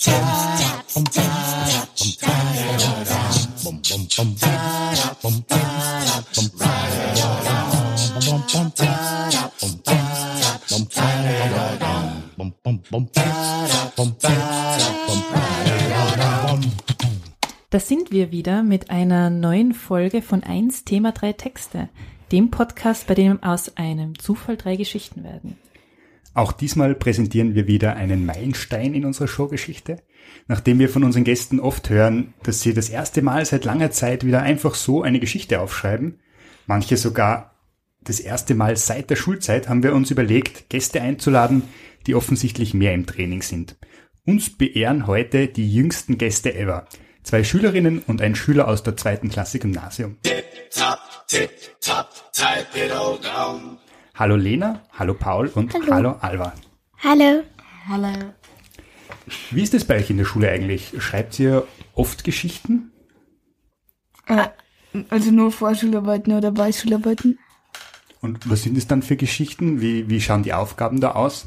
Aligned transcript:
Da 0.00 0.10
sind 17.80 18.12
wir 18.12 18.30
wieder 18.30 18.62
mit 18.62 18.90
einer 18.90 19.30
neuen 19.30 19.74
Folge 19.74 20.22
von 20.22 20.44
1 20.44 20.84
Thema 20.84 21.10
3 21.10 21.32
Texte, 21.32 21.88
dem 22.30 22.52
Podcast, 22.52 23.08
bei 23.08 23.14
dem 23.14 23.42
aus 23.42 23.76
einem 23.76 24.16
Zufall 24.16 24.56
drei 24.56 24.76
Geschichten 24.76 25.24
werden. 25.24 25.58
Auch 26.34 26.52
diesmal 26.52 26.94
präsentieren 26.94 27.54
wir 27.54 27.66
wieder 27.66 27.96
einen 27.96 28.24
Meilenstein 28.24 28.94
in 28.94 29.04
unserer 29.04 29.28
Showgeschichte, 29.28 30.02
nachdem 30.46 30.78
wir 30.78 30.88
von 30.88 31.04
unseren 31.04 31.24
Gästen 31.24 31.58
oft 31.58 31.90
hören, 31.90 32.34
dass 32.42 32.60
sie 32.60 32.74
das 32.74 32.88
erste 32.90 33.22
Mal 33.22 33.44
seit 33.44 33.64
langer 33.64 33.90
Zeit 33.90 34.24
wieder 34.24 34.42
einfach 34.42 34.74
so 34.74 35.02
eine 35.02 35.20
Geschichte 35.20 35.60
aufschreiben. 35.60 36.20
Manche 36.66 36.96
sogar 36.96 37.54
das 38.02 38.20
erste 38.20 38.54
Mal 38.54 38.76
seit 38.76 39.10
der 39.10 39.16
Schulzeit 39.16 39.68
haben 39.68 39.82
wir 39.82 39.94
uns 39.94 40.10
überlegt, 40.10 40.70
Gäste 40.70 41.02
einzuladen, 41.02 41.62
die 42.06 42.14
offensichtlich 42.14 42.72
mehr 42.72 42.94
im 42.94 43.06
Training 43.06 43.42
sind. 43.42 43.76
Uns 44.24 44.50
beehren 44.50 45.06
heute 45.06 45.48
die 45.48 45.72
jüngsten 45.72 46.18
Gäste 46.18 46.54
ever. 46.54 46.86
Zwei 47.22 47.44
Schülerinnen 47.44 48.00
und 48.06 48.22
ein 48.22 48.34
Schüler 48.34 48.68
aus 48.68 48.82
der 48.82 48.96
zweiten 48.96 49.28
Klasse 49.28 49.58
Gymnasium. 49.58 50.16
Hallo 54.18 54.34
Lena, 54.34 54.82
hallo 54.98 55.14
Paul 55.14 55.46
und 55.54 55.72
hallo, 55.72 55.92
hallo 55.92 56.16
Alva. 56.20 56.52
Hallo. 57.04 57.44
Hallo. 57.88 58.08
Wie 59.52 59.62
ist 59.62 59.74
es 59.74 59.84
bei 59.84 59.94
euch 59.94 60.10
in 60.10 60.16
der 60.16 60.24
Schule 60.24 60.50
eigentlich? 60.50 60.92
Schreibt 60.98 61.38
ihr 61.38 61.68
oft 61.94 62.24
Geschichten? 62.24 62.90
Äh, 64.26 64.48
also 65.08 65.30
nur 65.30 65.52
Vorschularbeiten 65.52 66.32
oder 66.32 66.50
Beischularbeiten. 66.50 67.38
Und 68.20 68.50
was 68.50 68.64
sind 68.64 68.76
es 68.76 68.88
dann 68.88 69.02
für 69.02 69.14
Geschichten? 69.14 69.80
Wie, 69.80 70.10
wie 70.10 70.20
schauen 70.20 70.42
die 70.42 70.52
Aufgaben 70.52 71.00
da 71.00 71.12
aus? 71.12 71.46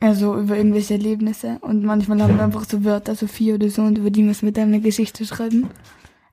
Also 0.00 0.38
über 0.38 0.56
irgendwelche 0.56 0.94
Erlebnisse. 0.94 1.58
Und 1.60 1.84
manchmal 1.84 2.22
haben 2.22 2.38
wir 2.38 2.44
einfach 2.44 2.64
so 2.64 2.82
Wörter, 2.82 3.14
so 3.14 3.26
vier 3.26 3.56
oder 3.56 3.68
so, 3.68 3.82
und 3.82 3.98
über 3.98 4.10
die 4.10 4.22
müssen 4.22 4.46
wir 4.46 4.52
dann 4.52 4.68
eine 4.68 4.80
Geschichte 4.80 5.26
schreiben. 5.26 5.68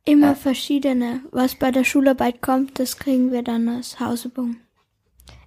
Immer 0.06 0.38
verschiedene. 0.38 1.20
Was 1.32 1.56
bei 1.56 1.72
der 1.72 1.84
Schularbeit 1.84 2.42
kommt, 2.42 2.80
das 2.80 2.98
kriegen 3.00 3.34
wir 3.34 3.44
dann 3.44 3.68
als 3.68 4.00
Hausübung. 4.00 4.56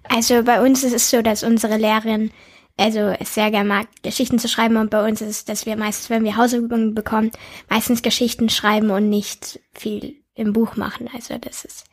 Also 0.09 0.43
bei 0.43 0.61
uns 0.61 0.83
ist 0.83 0.93
es 0.93 1.09
so, 1.09 1.21
dass 1.21 1.43
unsere 1.43 1.77
Lehrerin 1.77 2.31
also 2.77 2.99
es 3.19 3.33
sehr 3.33 3.49
gerne 3.49 3.67
mag, 3.67 3.87
Geschichten 4.03 4.37
zu 4.37 4.47
schreiben 4.47 4.77
und 4.77 4.91
bei 4.91 5.05
uns 5.07 5.19
ist 5.21 5.29
es, 5.29 5.45
dass 5.45 5.65
wir 5.65 5.75
meistens, 5.75 6.11
wenn 6.11 6.23
wir 6.23 6.37
Hausübungen 6.37 6.93
bekommen, 6.93 7.31
meistens 7.69 8.03
Geschichten 8.03 8.49
schreiben 8.49 8.91
und 8.91 9.09
nicht 9.09 9.59
viel 9.73 10.17
im 10.35 10.53
Buch 10.53 10.75
machen. 10.75 11.09
Also 11.13 11.37
das 11.39 11.65
ist 11.65 11.85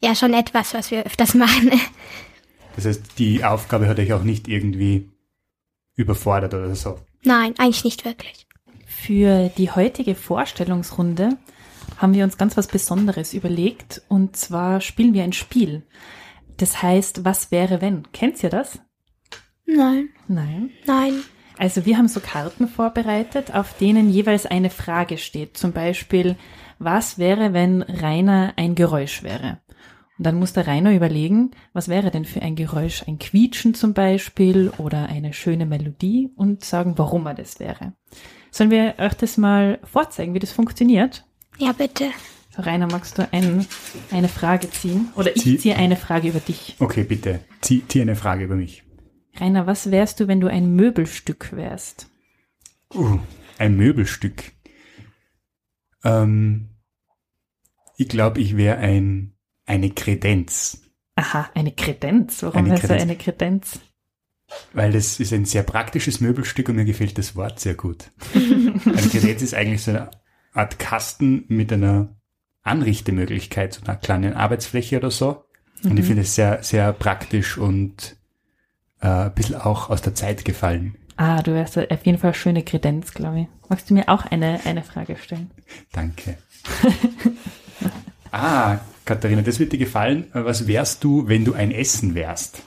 ja 0.00 0.14
schon 0.14 0.32
etwas, 0.32 0.72
was 0.72 0.90
wir 0.90 1.04
öfters 1.04 1.34
machen. 1.34 1.70
Das 2.76 2.86
heißt, 2.86 3.18
die 3.18 3.44
Aufgabe 3.44 3.86
hat 3.86 3.98
euch 3.98 4.14
auch 4.14 4.22
nicht 4.22 4.48
irgendwie 4.48 5.10
überfordert 5.94 6.54
oder 6.54 6.74
so? 6.74 6.98
Nein, 7.22 7.54
eigentlich 7.58 7.84
nicht 7.84 8.06
wirklich. 8.06 8.46
Für 8.86 9.50
die 9.50 9.70
heutige 9.70 10.14
Vorstellungsrunde 10.14 11.36
haben 11.98 12.14
wir 12.14 12.24
uns 12.24 12.38
ganz 12.38 12.56
was 12.56 12.66
Besonderes 12.66 13.34
überlegt 13.34 14.00
und 14.08 14.36
zwar 14.36 14.80
spielen 14.80 15.12
wir 15.12 15.24
ein 15.24 15.34
Spiel. 15.34 15.82
Das 16.56 16.82
heißt, 16.82 17.24
was 17.24 17.50
wäre 17.50 17.80
wenn? 17.80 18.10
Kennt 18.12 18.42
ihr 18.42 18.50
das? 18.50 18.80
Nein. 19.66 20.10
Nein. 20.28 20.70
Nein. 20.86 21.22
Also 21.58 21.84
wir 21.86 21.98
haben 21.98 22.08
so 22.08 22.20
Karten 22.20 22.68
vorbereitet, 22.68 23.54
auf 23.54 23.76
denen 23.76 24.10
jeweils 24.10 24.46
eine 24.46 24.70
Frage 24.70 25.18
steht. 25.18 25.56
Zum 25.56 25.72
Beispiel, 25.72 26.36
was 26.78 27.18
wäre, 27.18 27.52
wenn 27.52 27.82
Rainer 27.82 28.54
ein 28.56 28.74
Geräusch 28.74 29.22
wäre? 29.22 29.60
Und 30.18 30.26
dann 30.26 30.38
muss 30.38 30.52
der 30.52 30.66
Rainer 30.66 30.94
überlegen, 30.94 31.52
was 31.72 31.88
wäre 31.88 32.10
denn 32.10 32.24
für 32.24 32.42
ein 32.42 32.54
Geräusch? 32.54 33.04
Ein 33.06 33.18
Quietschen 33.18 33.74
zum 33.74 33.94
Beispiel 33.94 34.70
oder 34.78 35.06
eine 35.06 35.32
schöne 35.32 35.66
Melodie 35.66 36.30
und 36.36 36.64
sagen, 36.64 36.94
warum 36.96 37.26
er 37.26 37.34
das 37.34 37.60
wäre. 37.60 37.94
Sollen 38.50 38.70
wir 38.70 38.94
euch 38.98 39.14
das 39.14 39.36
mal 39.36 39.78
vorzeigen, 39.84 40.34
wie 40.34 40.38
das 40.38 40.52
funktioniert? 40.52 41.24
Ja, 41.58 41.72
bitte. 41.72 42.10
Rainer, 42.56 42.86
magst 42.86 43.18
du 43.18 43.26
ein, 43.32 43.66
eine 44.10 44.28
Frage 44.28 44.70
ziehen? 44.70 45.08
Oder 45.16 45.34
ich 45.34 45.42
Zieh- 45.42 45.58
ziehe 45.58 45.76
eine 45.76 45.96
Frage 45.96 46.28
über 46.28 46.40
dich. 46.40 46.76
Okay, 46.78 47.04
bitte. 47.04 47.40
Zieh, 47.60 47.82
zieh 47.88 48.00
eine 48.02 48.16
Frage 48.16 48.44
über 48.44 48.56
mich. 48.56 48.82
Rainer, 49.36 49.66
was 49.66 49.90
wärst 49.90 50.20
du, 50.20 50.28
wenn 50.28 50.40
du 50.40 50.48
ein 50.48 50.74
Möbelstück 50.76 51.52
wärst? 51.56 52.08
Uh, 52.94 53.18
ein 53.58 53.76
Möbelstück. 53.76 54.52
Ähm, 56.04 56.68
ich 57.96 58.08
glaube, 58.08 58.40
ich 58.40 58.56
wäre 58.56 58.76
ein, 58.78 59.34
eine 59.64 59.90
Kredenz. 59.90 60.82
Aha, 61.14 61.50
eine 61.54 61.72
Kredenz. 61.72 62.42
Warum 62.42 62.58
Eine 62.64 62.72
heißt 62.72 62.84
er 62.90 63.00
eine 63.00 63.16
Kredenz? 63.16 63.80
Weil 64.74 64.92
das 64.92 65.18
ist 65.20 65.32
ein 65.32 65.46
sehr 65.46 65.62
praktisches 65.62 66.20
Möbelstück 66.20 66.68
und 66.68 66.76
mir 66.76 66.84
gefällt 66.84 67.16
das 67.16 67.34
Wort 67.36 67.58
sehr 67.60 67.74
gut. 67.74 68.10
Eine 68.34 69.08
Kredenz 69.08 69.40
ist 69.40 69.54
eigentlich 69.54 69.82
so 69.82 69.92
eine 69.92 70.10
Art 70.52 70.78
Kasten 70.78 71.44
mit 71.48 71.72
einer 71.72 72.20
Anrichtemöglichkeit, 72.62 73.74
so 73.74 73.84
einer 73.84 73.96
kleinen 73.96 74.34
Arbeitsfläche 74.34 74.98
oder 74.98 75.10
so. 75.10 75.44
Und 75.84 75.98
ich 75.98 76.04
finde 76.04 76.22
es 76.22 76.34
sehr, 76.36 76.62
sehr 76.62 76.92
praktisch 76.92 77.58
und 77.58 78.16
äh, 79.00 79.08
ein 79.08 79.34
bisschen 79.34 79.56
auch 79.56 79.90
aus 79.90 80.00
der 80.00 80.14
Zeit 80.14 80.44
gefallen. 80.44 80.96
Ah, 81.16 81.42
du 81.42 81.52
wärst 81.54 81.76
auf 81.76 82.06
jeden 82.06 82.18
Fall 82.18 82.30
eine 82.30 82.34
schöne 82.34 82.62
Kredenz, 82.62 83.12
glaube 83.12 83.40
ich. 83.40 83.46
Magst 83.68 83.90
du 83.90 83.94
mir 83.94 84.08
auch 84.08 84.24
eine, 84.26 84.60
eine 84.64 84.82
Frage 84.82 85.16
stellen? 85.16 85.50
Danke. 85.92 86.38
ah, 88.32 88.78
Katharina, 89.04 89.42
das 89.42 89.58
wird 89.58 89.72
dir 89.72 89.78
gefallen. 89.78 90.26
Was 90.32 90.66
wärst 90.66 91.04
du, 91.04 91.28
wenn 91.28 91.44
du 91.44 91.54
ein 91.54 91.72
Essen 91.72 92.14
wärst? 92.14 92.62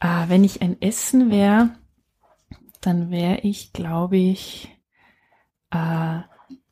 Ah, 0.00 0.28
wenn 0.28 0.44
ich 0.44 0.62
ein 0.62 0.80
Essen 0.80 1.30
wäre, 1.30 1.70
dann 2.80 3.10
wäre 3.10 3.40
ich, 3.40 3.72
glaube 3.72 4.16
ich, 4.16 4.68
äh, 5.70 6.20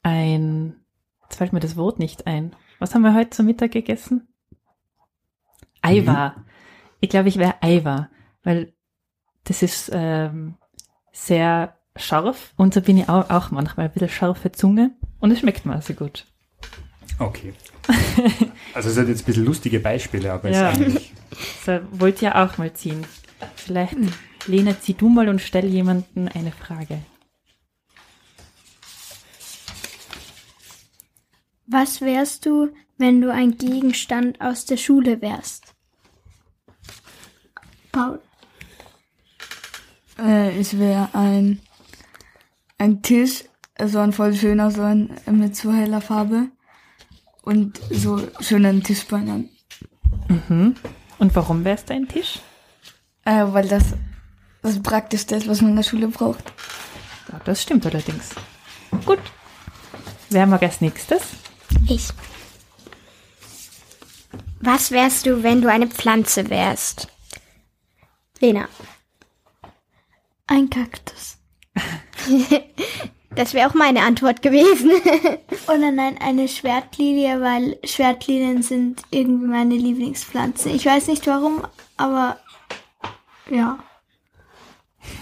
ein. 0.03 0.86
Jetzt 1.29 1.37
fällt 1.39 1.53
mir 1.53 1.61
das 1.61 1.77
Wort 1.77 1.99
nicht 1.99 2.27
ein. 2.27 2.55
Was 2.79 2.95
haben 2.95 3.03
wir 3.03 3.15
heute 3.15 3.31
zum 3.31 3.47
Mittag 3.47 3.73
gegessen? 3.73 4.29
Eiwa. 5.83 6.35
Ich 7.01 7.09
glaube, 7.11 7.29
ich 7.29 7.37
wäre 7.39 7.63
Eiwa, 7.63 8.09
weil 8.43 8.73
das 9.45 9.63
ist 9.63 9.91
ähm, 9.93 10.55
sehr 11.13 11.77
scharf 11.95 12.53
und 12.57 12.75
so 12.75 12.81
bin 12.81 12.99
ich 12.99 13.09
auch, 13.09 13.31
auch 13.31 13.51
manchmal 13.51 13.87
ein 13.87 13.93
bisschen 13.93 14.09
scharfe 14.09 14.53
Zunge 14.53 14.91
und 15.21 15.31
es 15.31 15.41
schmeckt 15.41 15.65
mir 15.65 15.75
also 15.75 15.95
gut. 15.95 16.27
Okay. 17.19 17.55
Also 18.75 18.91
es 18.91 18.95
sind 18.97 19.09
jetzt 19.09 19.23
ein 19.23 19.25
bisschen 19.25 19.47
lustige 19.47 19.81
Beispiele, 19.81 20.31
aber 20.35 20.51
Ja. 20.51 20.71
es 20.71 20.79
ist 20.79 20.83
eigentlich. 20.87 21.13
So, 21.65 21.81
wollt 21.93 22.21
ihr 22.23 22.37
auch 22.37 22.59
mal 22.59 22.73
ziehen. 22.75 23.05
Vielleicht, 23.55 23.97
Lena, 24.47 24.79
zieh 24.79 24.93
du 24.95 25.09
mal 25.09 25.29
und 25.29 25.41
stell 25.41 25.65
jemanden 25.65 26.29
eine 26.29 26.53
Frage. 26.53 26.99
Was 31.67 32.01
wärst 32.01 32.47
du, 32.47 32.71
wenn 32.97 33.21
du 33.21 33.33
ein 33.33 33.57
Gegenstand 33.59 34.41
aus 34.41 34.65
der 34.65 34.77
Schule 34.77 35.21
wärst? 35.21 35.75
Paul. 37.93 38.21
Äh, 40.19 40.59
ich 40.59 40.79
wäre 40.79 41.09
ein, 41.13 41.61
ein 42.79 43.03
Tisch, 43.03 43.45
so 43.85 43.99
ein 43.99 44.13
voll 44.13 44.35
schöner, 44.35 44.71
so 44.71 44.83
ein 44.83 45.11
mit 45.27 45.57
so 45.57 45.73
heller 45.73 46.01
Farbe. 46.01 46.49
Und 47.43 47.81
so 47.91 48.21
schönen 48.41 48.83
Tischbeinen. 48.83 49.51
Und 50.49 51.35
warum 51.35 51.65
wärst 51.65 51.91
du 51.91 51.95
ein 51.95 52.09
Tisch? 52.09 52.41
Äh, 53.25 53.45
weil 53.49 53.69
das 53.69 53.95
das 54.67 54.83
Praktischste 54.83 55.37
ist, 55.37 55.47
was 55.47 55.61
man 55.61 55.71
in 55.71 55.77
der 55.77 55.85
Schule 55.85 56.09
braucht. 56.09 56.53
Ja, 57.31 57.41
das 57.45 57.63
stimmt 57.63 57.87
allerdings. 57.87 58.31
Gut. 59.05 59.21
Wer 60.29 60.47
mag 60.47 60.63
als 60.65 60.81
nächstes? 60.81 61.23
Ich. 61.89 62.09
Was 64.61 64.91
wärst 64.91 65.27
du, 65.27 65.43
wenn 65.43 65.63
du 65.63 65.71
eine 65.71 65.87
Pflanze 65.87 66.51
wärst? 66.51 67.09
Lena. 68.41 68.69
Ein 70.47 70.71
Kaktus. 70.71 71.39
Das 73.37 73.53
wäre 73.53 73.69
auch 73.69 73.75
meine 73.75 74.03
Antwort 74.03 74.41
gewesen. 74.41 74.91
Oder 75.69 75.93
nein, 75.93 76.17
eine 76.19 76.49
Schwertlilie, 76.49 77.39
weil 77.43 77.79
Schwertlilien 77.85 78.63
sind 78.63 79.03
irgendwie 79.11 79.47
meine 79.47 79.75
Lieblingspflanze. 79.75 80.71
Ich 80.71 80.87
weiß 80.87 81.09
nicht 81.09 81.27
warum, 81.27 81.63
aber 81.99 82.39
ja. 83.51 83.79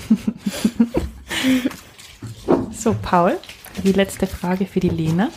So, 2.71 2.95
Paul, 3.03 3.41
die 3.83 3.93
letzte 3.93 4.29
Frage 4.29 4.67
für 4.67 4.79
die 4.79 4.91
Lena. 4.91 5.31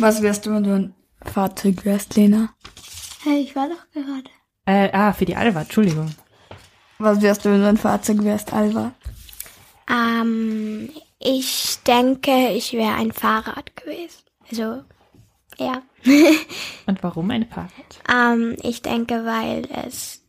Was 0.00 0.22
wärst 0.22 0.46
du, 0.46 0.50
wenn 0.54 0.62
du 0.64 0.74
ein 0.74 0.94
Fahrzeug 1.22 1.84
wärst, 1.84 2.16
Lena? 2.16 2.54
Hey, 3.22 3.40
ich 3.42 3.54
war 3.54 3.68
doch 3.68 3.90
gerade. 3.92 4.30
Äh, 4.64 4.90
ah, 4.92 5.12
für 5.12 5.26
die 5.26 5.36
Alva, 5.36 5.60
Entschuldigung. 5.60 6.10
Was 6.98 7.20
wärst 7.20 7.44
du, 7.44 7.50
wenn 7.50 7.60
du 7.60 7.68
ein 7.68 7.76
Fahrzeug 7.76 8.24
wärst, 8.24 8.52
Alva? 8.52 8.92
ähm, 9.90 10.90
Ich 11.18 11.78
denke, 11.86 12.50
ich 12.52 12.72
wäre 12.72 12.94
ein 12.94 13.12
Fahrrad 13.12 13.76
gewesen. 13.76 14.22
Also, 14.50 14.82
ja. 15.58 15.82
Und 16.86 17.02
warum 17.02 17.30
ein 17.30 17.46
Fahrrad? 17.46 17.70
Ähm, 18.10 18.56
ich 18.62 18.80
denke, 18.80 19.26
weil 19.26 19.68
es, 19.84 20.22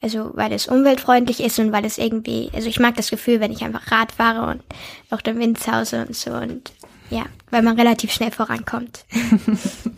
also 0.00 0.30
weil 0.34 0.52
es 0.52 0.68
umweltfreundlich 0.68 1.40
ist 1.40 1.58
und 1.58 1.72
weil 1.72 1.84
es 1.84 1.98
irgendwie, 1.98 2.50
also 2.54 2.68
ich 2.68 2.78
mag 2.78 2.94
das 2.94 3.10
Gefühl, 3.10 3.40
wenn 3.40 3.50
ich 3.52 3.64
einfach 3.64 3.90
Rad 3.90 4.12
fahre 4.12 4.48
und 4.52 4.62
auf 5.10 5.22
dem 5.22 5.38
Windshause 5.40 6.06
und 6.06 6.14
so 6.14 6.30
und 6.30 6.72
ja, 7.10 7.26
weil 7.50 7.62
man 7.62 7.78
relativ 7.78 8.12
schnell 8.12 8.30
vorankommt. 8.30 9.04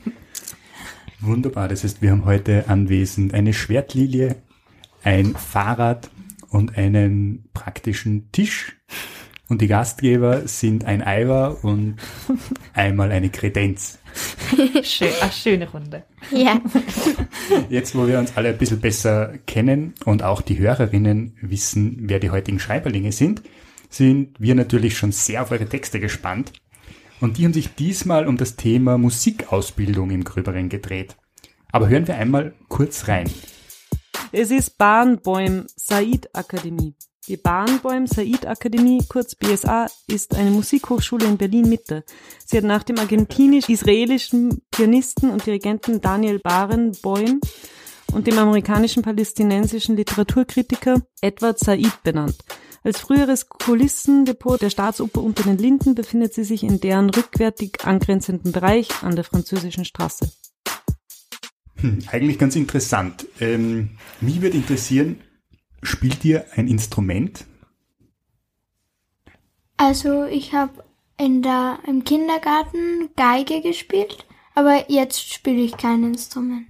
Wunderbar, 1.20 1.68
das 1.68 1.84
heißt, 1.84 2.02
wir 2.02 2.10
haben 2.10 2.24
heute 2.24 2.68
anwesend 2.68 3.32
eine 3.32 3.52
Schwertlilie, 3.52 4.36
ein 5.04 5.34
Fahrrad 5.34 6.10
und 6.48 6.76
einen 6.76 7.48
praktischen 7.54 8.32
Tisch. 8.32 8.76
Und 9.48 9.60
die 9.60 9.68
Gastgeber 9.68 10.48
sind 10.48 10.84
ein 10.84 11.02
Eiver 11.02 11.62
und 11.62 11.96
einmal 12.72 13.12
eine 13.12 13.28
Kredenz. 13.28 13.98
Schön, 14.82 15.08
eine 15.20 15.32
schöne 15.32 15.70
Runde. 15.70 16.04
Ja. 16.30 16.60
Jetzt, 17.68 17.94
wo 17.94 18.06
wir 18.06 18.18
uns 18.18 18.36
alle 18.36 18.50
ein 18.50 18.58
bisschen 18.58 18.80
besser 18.80 19.34
kennen 19.46 19.94
und 20.04 20.22
auch 20.22 20.40
die 20.40 20.58
Hörerinnen 20.58 21.36
wissen, 21.40 21.98
wer 22.02 22.18
die 22.18 22.30
heutigen 22.30 22.58
Schreiberlinge 22.58 23.12
sind, 23.12 23.42
sind 23.90 24.40
wir 24.40 24.54
natürlich 24.54 24.96
schon 24.96 25.12
sehr 25.12 25.42
auf 25.42 25.50
eure 25.50 25.68
Texte 25.68 26.00
gespannt. 26.00 26.52
Und 27.22 27.38
die 27.38 27.44
haben 27.44 27.52
sich 27.52 27.76
diesmal 27.76 28.26
um 28.26 28.36
das 28.36 28.56
Thema 28.56 28.98
Musikausbildung 28.98 30.10
im 30.10 30.24
Gröberen 30.24 30.68
gedreht. 30.68 31.14
Aber 31.70 31.88
hören 31.88 32.08
wir 32.08 32.16
einmal 32.16 32.52
kurz 32.68 33.06
rein. 33.06 33.30
Es 34.32 34.50
ist 34.50 34.76
Bahnbäum 34.76 35.66
Said 35.76 36.28
Akademie. 36.34 36.96
Die 37.28 37.36
Bahnbäum 37.36 38.08
Said 38.08 38.44
Akademie, 38.44 39.04
kurz 39.08 39.36
BSA, 39.36 39.86
ist 40.08 40.34
eine 40.34 40.50
Musikhochschule 40.50 41.26
in 41.26 41.38
Berlin-Mitte. 41.38 42.02
Sie 42.44 42.56
hat 42.56 42.64
nach 42.64 42.82
dem 42.82 42.98
argentinisch-israelischen 42.98 44.60
Pianisten 44.72 45.30
und 45.30 45.46
Dirigenten 45.46 46.00
Daniel 46.00 46.40
Barenboim 46.40 47.40
und 48.12 48.26
dem 48.26 48.36
amerikanischen 48.36 49.04
palästinensischen 49.04 49.94
Literaturkritiker 49.94 51.00
Edward 51.20 51.60
Said 51.60 52.02
benannt. 52.02 52.38
Als 52.84 52.98
früheres 53.00 53.48
Kulissendepot 53.48 54.60
der 54.60 54.70
Staatsoper 54.70 55.22
unter 55.22 55.44
den 55.44 55.58
Linden 55.58 55.94
befindet 55.94 56.34
sie 56.34 56.42
sich 56.42 56.64
in 56.64 56.80
deren 56.80 57.10
rückwärtig 57.10 57.84
angrenzenden 57.84 58.50
Bereich 58.50 58.88
an 59.02 59.14
der 59.14 59.24
französischen 59.24 59.84
Straße. 59.84 60.32
Hm, 61.76 61.98
eigentlich 62.10 62.38
ganz 62.38 62.56
interessant. 62.56 63.26
Ähm, 63.40 63.98
mich 64.20 64.40
würde 64.40 64.56
interessieren, 64.56 65.20
spielt 65.82 66.24
ihr 66.24 66.46
ein 66.56 66.66
Instrument? 66.66 67.44
Also 69.76 70.24
ich 70.24 70.52
habe 70.52 70.84
in 71.18 71.42
der 71.42 71.78
im 71.86 72.02
Kindergarten 72.02 73.10
Geige 73.16 73.60
gespielt, 73.60 74.26
aber 74.54 74.90
jetzt 74.90 75.32
spiele 75.32 75.60
ich 75.60 75.76
kein 75.76 76.02
Instrument. 76.02 76.66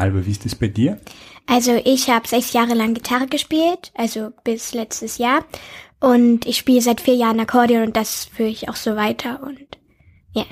Alba, 0.00 0.24
wie 0.24 0.30
ist 0.30 0.44
das 0.44 0.54
bei 0.54 0.68
dir? 0.68 0.98
Also 1.46 1.72
ich 1.84 2.08
habe 2.08 2.26
sechs 2.26 2.52
Jahre 2.52 2.74
lang 2.74 2.94
Gitarre 2.94 3.26
gespielt, 3.26 3.92
also 3.94 4.30
bis 4.44 4.72
letztes 4.72 5.18
Jahr. 5.18 5.44
Und 6.00 6.46
ich 6.46 6.56
spiele 6.56 6.80
seit 6.80 7.00
vier 7.00 7.14
Jahren 7.14 7.40
Akkordeon 7.40 7.88
und 7.88 7.96
das 7.96 8.24
führe 8.24 8.48
ich 8.48 8.68
auch 8.68 8.76
so 8.76 8.96
weiter. 8.96 9.42
Und 9.42 9.58
ja, 10.32 10.44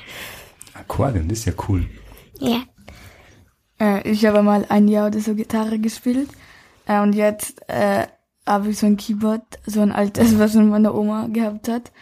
Akkordeon, 0.74 1.28
das 1.28 1.38
ist 1.38 1.44
ja 1.46 1.52
cool. 1.68 1.86
ja. 2.40 2.62
Äh, 3.80 4.10
ich 4.10 4.26
habe 4.26 4.42
mal 4.42 4.66
ein 4.68 4.88
Jahr 4.88 5.06
oder 5.06 5.20
so 5.20 5.34
Gitarre 5.34 5.78
gespielt. 5.78 6.28
Äh, 6.86 7.00
und 7.00 7.14
jetzt 7.14 7.62
äh, 7.68 8.06
habe 8.46 8.70
ich 8.70 8.78
so 8.78 8.86
ein 8.86 8.96
Keyboard, 8.96 9.60
so 9.64 9.80
ein 9.80 9.92
altes, 9.92 10.38
was 10.38 10.52
schon 10.52 10.68
meine 10.68 10.92
Oma 10.92 11.28
gehabt 11.28 11.68
hat. 11.68 11.92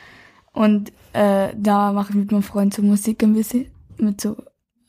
Und 0.53 0.91
äh, 1.13 1.53
da 1.55 1.93
mache 1.93 2.11
ich 2.11 2.17
mit 2.17 2.33
meinem 2.33 2.43
Freund 2.43 2.75
so 2.75 2.83
Musik 2.83 3.23
ein 3.23 3.35
bisschen. 3.35 3.71
Mit 3.99 4.21
so, 4.21 4.37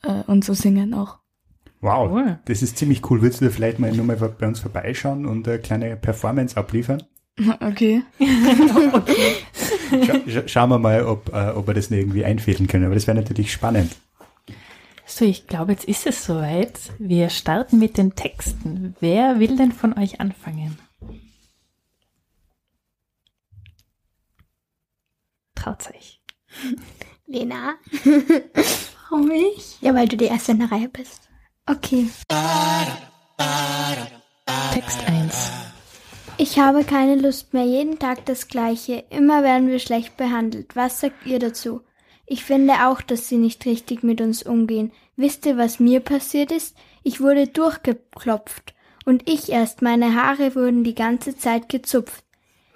äh, 0.03 0.23
und 0.27 0.43
so 0.43 0.53
singen 0.53 0.93
auch. 0.93 1.16
Wow, 1.81 2.11
Cool. 2.11 2.39
das 2.45 2.61
ist 2.63 2.77
ziemlich 2.77 3.07
cool. 3.09 3.21
Würdest 3.21 3.41
du 3.41 3.51
vielleicht 3.51 3.79
mal 3.79 3.91
nur 3.91 4.05
mal 4.05 4.15
bei 4.15 4.47
uns 4.47 4.59
vorbeischauen 4.59 5.25
und 5.25 5.47
eine 5.47 5.59
kleine 5.59 5.95
Performance 5.95 6.57
abliefern? 6.57 7.03
Okay. 7.61 8.01
Scha 8.19 10.19
scha 10.27 10.47
schauen 10.47 10.69
wir 10.71 10.79
mal, 10.79 11.05
ob, 11.05 11.31
äh, 11.31 11.49
ob 11.51 11.67
wir 11.67 11.75
das 11.75 11.91
irgendwie 11.91 12.25
einfädeln 12.25 12.67
können. 12.67 12.85
Aber 12.85 12.95
das 12.95 13.05
wäre 13.05 13.15
natürlich 13.15 13.51
spannend. 13.51 13.95
So, 15.05 15.23
ich 15.23 15.45
glaube, 15.45 15.73
jetzt 15.73 15.85
ist 15.85 16.07
es 16.07 16.25
soweit. 16.25 16.79
Wir 16.97 17.29
starten 17.29 17.77
mit 17.77 17.99
den 17.99 18.15
Texten. 18.15 18.95
Wer 18.99 19.39
will 19.39 19.55
denn 19.55 19.71
von 19.71 19.93
euch 19.99 20.19
anfangen? 20.19 20.79
Traut 25.55 25.89
euch. 25.95 26.19
Lena. 27.27 27.75
Warum 29.09 29.29
ich? 29.31 29.79
Ja, 29.81 29.93
weil 29.93 30.07
du 30.07 30.17
die 30.17 30.25
erste 30.25 30.53
in 30.53 30.59
der 30.59 30.71
Reihe 30.71 30.89
bist. 30.89 31.26
Okay. 31.69 32.07
Text 34.73 34.99
1. 35.05 35.51
Ich 36.37 36.59
habe 36.59 36.85
keine 36.85 37.15
Lust 37.15 37.53
mehr, 37.53 37.65
jeden 37.65 37.99
Tag 37.99 38.25
das 38.25 38.47
Gleiche. 38.47 39.03
Immer 39.09 39.43
werden 39.43 39.67
wir 39.67 39.79
schlecht 39.79 40.15
behandelt. 40.15 40.77
Was 40.77 41.01
sagt 41.01 41.25
ihr 41.25 41.39
dazu? 41.39 41.81
Ich 42.25 42.45
finde 42.45 42.87
auch, 42.87 43.01
dass 43.01 43.27
sie 43.27 43.35
nicht 43.35 43.65
richtig 43.65 44.01
mit 44.01 44.21
uns 44.21 44.43
umgehen. 44.43 44.93
Wisst 45.17 45.45
ihr, 45.45 45.57
was 45.57 45.81
mir 45.81 45.99
passiert 45.99 46.53
ist? 46.53 46.77
Ich 47.03 47.19
wurde 47.19 47.47
durchgeklopft. 47.47 48.73
Und 49.03 49.29
ich 49.29 49.51
erst, 49.51 49.81
meine 49.81 50.15
Haare 50.15 50.55
wurden 50.55 50.85
die 50.85 50.95
ganze 50.95 51.37
Zeit 51.37 51.67
gezupft. 51.67 52.23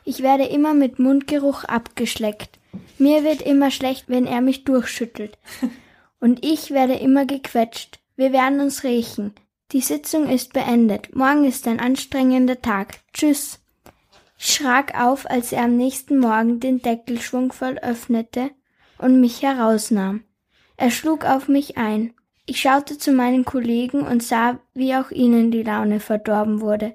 Ich 0.04 0.22
werde 0.22 0.44
immer 0.44 0.74
mit 0.74 1.00
Mundgeruch 1.00 1.64
abgeschleckt. 1.64 2.60
Mir 2.98 3.24
wird 3.24 3.42
immer 3.42 3.72
schlecht, 3.72 4.10
wenn 4.10 4.26
er 4.26 4.42
mich 4.42 4.66
durchschüttelt. 4.66 5.38
Und 6.20 6.46
ich 6.46 6.72
werde 6.72 6.96
immer 6.96 7.26
gequetscht. 7.26 8.01
Wir 8.22 8.34
werden 8.34 8.60
uns 8.60 8.84
rächen. 8.84 9.34
Die 9.72 9.82
Sitzung 9.82 10.30
ist 10.30 10.54
beendet. 10.54 11.16
Morgen 11.16 11.44
ist 11.44 11.68
ein 11.68 11.80
anstrengender 11.80 12.62
Tag. 12.62 13.00
Tschüss. 13.14 13.60
Ich 14.38 14.54
schrak 14.54 14.94
auf, 14.94 15.28
als 15.28 15.52
er 15.52 15.64
am 15.64 15.76
nächsten 15.76 16.20
Morgen 16.20 16.60
den 16.60 16.84
Deckel 16.84 17.20
schwungvoll 17.20 17.80
öffnete 17.80 18.52
und 19.00 19.20
mich 19.20 19.42
herausnahm. 19.42 20.24
Er 20.78 20.92
schlug 20.92 21.26
auf 21.26 21.48
mich 21.48 21.80
ein. 21.80 22.14
Ich 22.46 22.62
schaute 22.62 23.00
zu 23.00 23.12
meinen 23.12 23.44
Kollegen 23.44 24.02
und 24.02 24.22
sah, 24.22 24.60
wie 24.76 24.94
auch 24.94 25.10
ihnen 25.10 25.50
die 25.50 25.64
Laune 25.64 26.00
verdorben 26.00 26.62
wurde. 26.62 26.94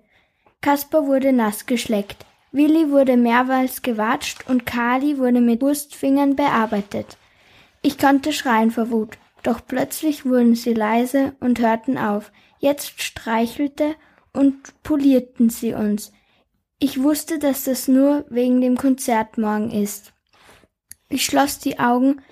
Kasper 0.60 1.08
wurde 1.08 1.32
nass 1.32 1.66
geschleckt. 1.66 2.24
Willi 2.52 2.92
wurde 2.92 3.16
mehrmals 3.16 3.82
gewatscht 3.82 4.48
und 4.48 4.64
Kali 4.64 5.18
wurde 5.18 5.40
mit 5.40 5.60
Wurstfingern 5.60 6.36
bearbeitet. 6.36 7.18
Ich 7.82 7.98
konnte 7.98 8.32
schreien 8.32 8.70
vor 8.70 8.90
Wut, 8.92 9.18
doch 9.46 9.60
plötzlich 9.64 10.24
wurden 10.24 10.54
sie 10.56 10.74
leise 10.74 11.36
und 11.40 11.60
hörten 11.60 11.98
auf. 11.98 12.32
Jetzt 12.58 13.00
streichelte 13.00 13.94
und 14.32 14.82
polierten 14.82 15.50
sie 15.50 15.72
uns. 15.72 16.12
Ich 16.78 17.02
wusste, 17.02 17.38
dass 17.38 17.64
das 17.64 17.86
nur 17.86 18.26
wegen 18.28 18.60
dem 18.60 18.76
Konzert 18.76 19.38
morgen 19.38 19.70
ist. 19.70 20.12
Ich 21.08 21.24
schloss 21.24 21.58
die 21.58 21.78
Augen 21.78 22.22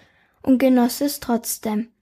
und 0.43 0.59
genoss 0.59 1.01
es 1.01 1.21
trotzdem. 1.21 1.93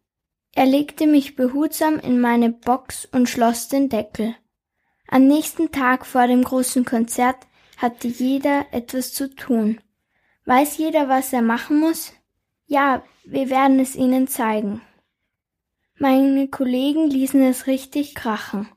Er 0.54 0.66
legte 0.66 1.07
mich 1.07 1.37
behutsam 1.37 1.99
in 1.99 2.21
meine 2.21 2.50
Box 2.50 3.07
und 3.07 3.28
schloss 3.28 3.69
den 3.69 3.88
Deckel. 3.88 4.35
Am 5.09 5.26
nächsten 5.26 5.71
Tag 5.73 6.07
vor 6.07 6.26
dem 6.26 6.42
großen 6.42 6.85
Konzert 6.85 7.37
hatte 7.76 8.09
jeder 8.09 8.66
etwas 8.73 9.12
zu 9.12 9.35
tun. 9.35 9.81
Weiß 10.47 10.78
jeder, 10.78 11.09
was 11.09 11.33
er 11.33 11.42
machen 11.42 11.78
muss? 11.78 12.12
Ja, 12.66 13.02
wir 13.25 13.50
werden 13.50 13.78
es 13.78 13.95
ihnen 13.95 14.26
zeigen. 14.26 14.81
Meine 16.02 16.49
Kollegen 16.49 17.09
ließen 17.09 17.40
es 17.44 17.68
richtig 17.68 18.16
krachen. 18.16 18.68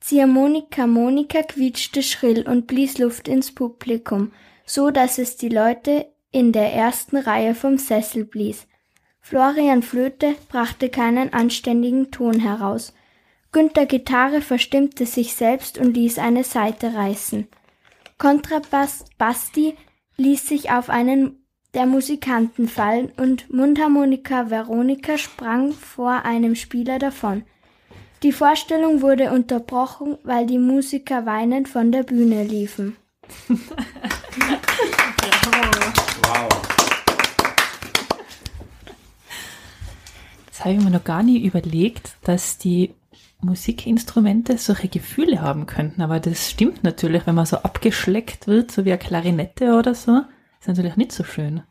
Ziehharmonika 0.00 0.88
Monika 0.88 1.44
quietschte 1.44 2.02
schrill 2.02 2.48
und 2.48 2.66
blies 2.66 2.98
Luft 2.98 3.28
ins 3.28 3.54
Publikum, 3.54 4.32
so 4.66 4.90
dass 4.90 5.18
es 5.18 5.36
die 5.36 5.50
Leute 5.50 6.08
in 6.32 6.50
der 6.50 6.72
ersten 6.72 7.16
Reihe 7.16 7.54
vom 7.54 7.78
Sessel 7.78 8.24
blies. 8.24 8.66
Florian 9.20 9.82
Flöte 9.82 10.34
brachte 10.48 10.88
keinen 10.88 11.32
anständigen 11.32 12.10
Ton 12.10 12.40
heraus. 12.40 12.92
Günther 13.52 13.86
Gitarre 13.86 14.40
verstimmte 14.40 15.06
sich 15.06 15.34
selbst 15.34 15.78
und 15.78 15.96
ließ 15.96 16.18
eine 16.18 16.42
Saite 16.42 16.92
reißen. 16.92 17.46
Kontrabass 18.18 19.04
Basti 19.16 19.76
ließ 20.16 20.48
sich 20.48 20.72
auf 20.72 20.90
einen 20.90 21.43
der 21.74 21.86
Musikanten 21.86 22.68
fallen 22.68 23.10
und 23.16 23.52
Mundharmonika 23.52 24.50
Veronika 24.50 25.18
sprang 25.18 25.72
vor 25.72 26.24
einem 26.24 26.54
Spieler 26.54 26.98
davon. 26.98 27.42
Die 28.22 28.32
Vorstellung 28.32 29.02
wurde 29.02 29.32
unterbrochen, 29.32 30.16
weil 30.22 30.46
die 30.46 30.58
Musiker 30.58 31.26
weinend 31.26 31.68
von 31.68 31.92
der 31.92 32.04
Bühne 32.04 32.44
liefen. 32.44 32.96
Wow. 36.22 36.48
Das 40.46 40.64
habe 40.64 40.74
ich 40.74 40.80
mir 40.80 40.90
noch 40.90 41.04
gar 41.04 41.22
nie 41.22 41.44
überlegt, 41.44 42.16
dass 42.22 42.56
die 42.56 42.94
Musikinstrumente 43.42 44.56
solche 44.56 44.88
Gefühle 44.88 45.42
haben 45.42 45.66
könnten. 45.66 46.00
Aber 46.00 46.20
das 46.20 46.50
stimmt 46.50 46.82
natürlich, 46.82 47.26
wenn 47.26 47.34
man 47.34 47.46
so 47.46 47.58
abgeschleckt 47.58 48.46
wird, 48.46 48.70
so 48.70 48.84
wie 48.86 48.92
eine 48.92 48.98
Klarinette 48.98 49.74
oder 49.74 49.94
so. 49.94 50.22
Ist 50.64 50.68
natürlich 50.68 50.96
nicht 50.96 51.12
so 51.12 51.24
schön. 51.24 51.62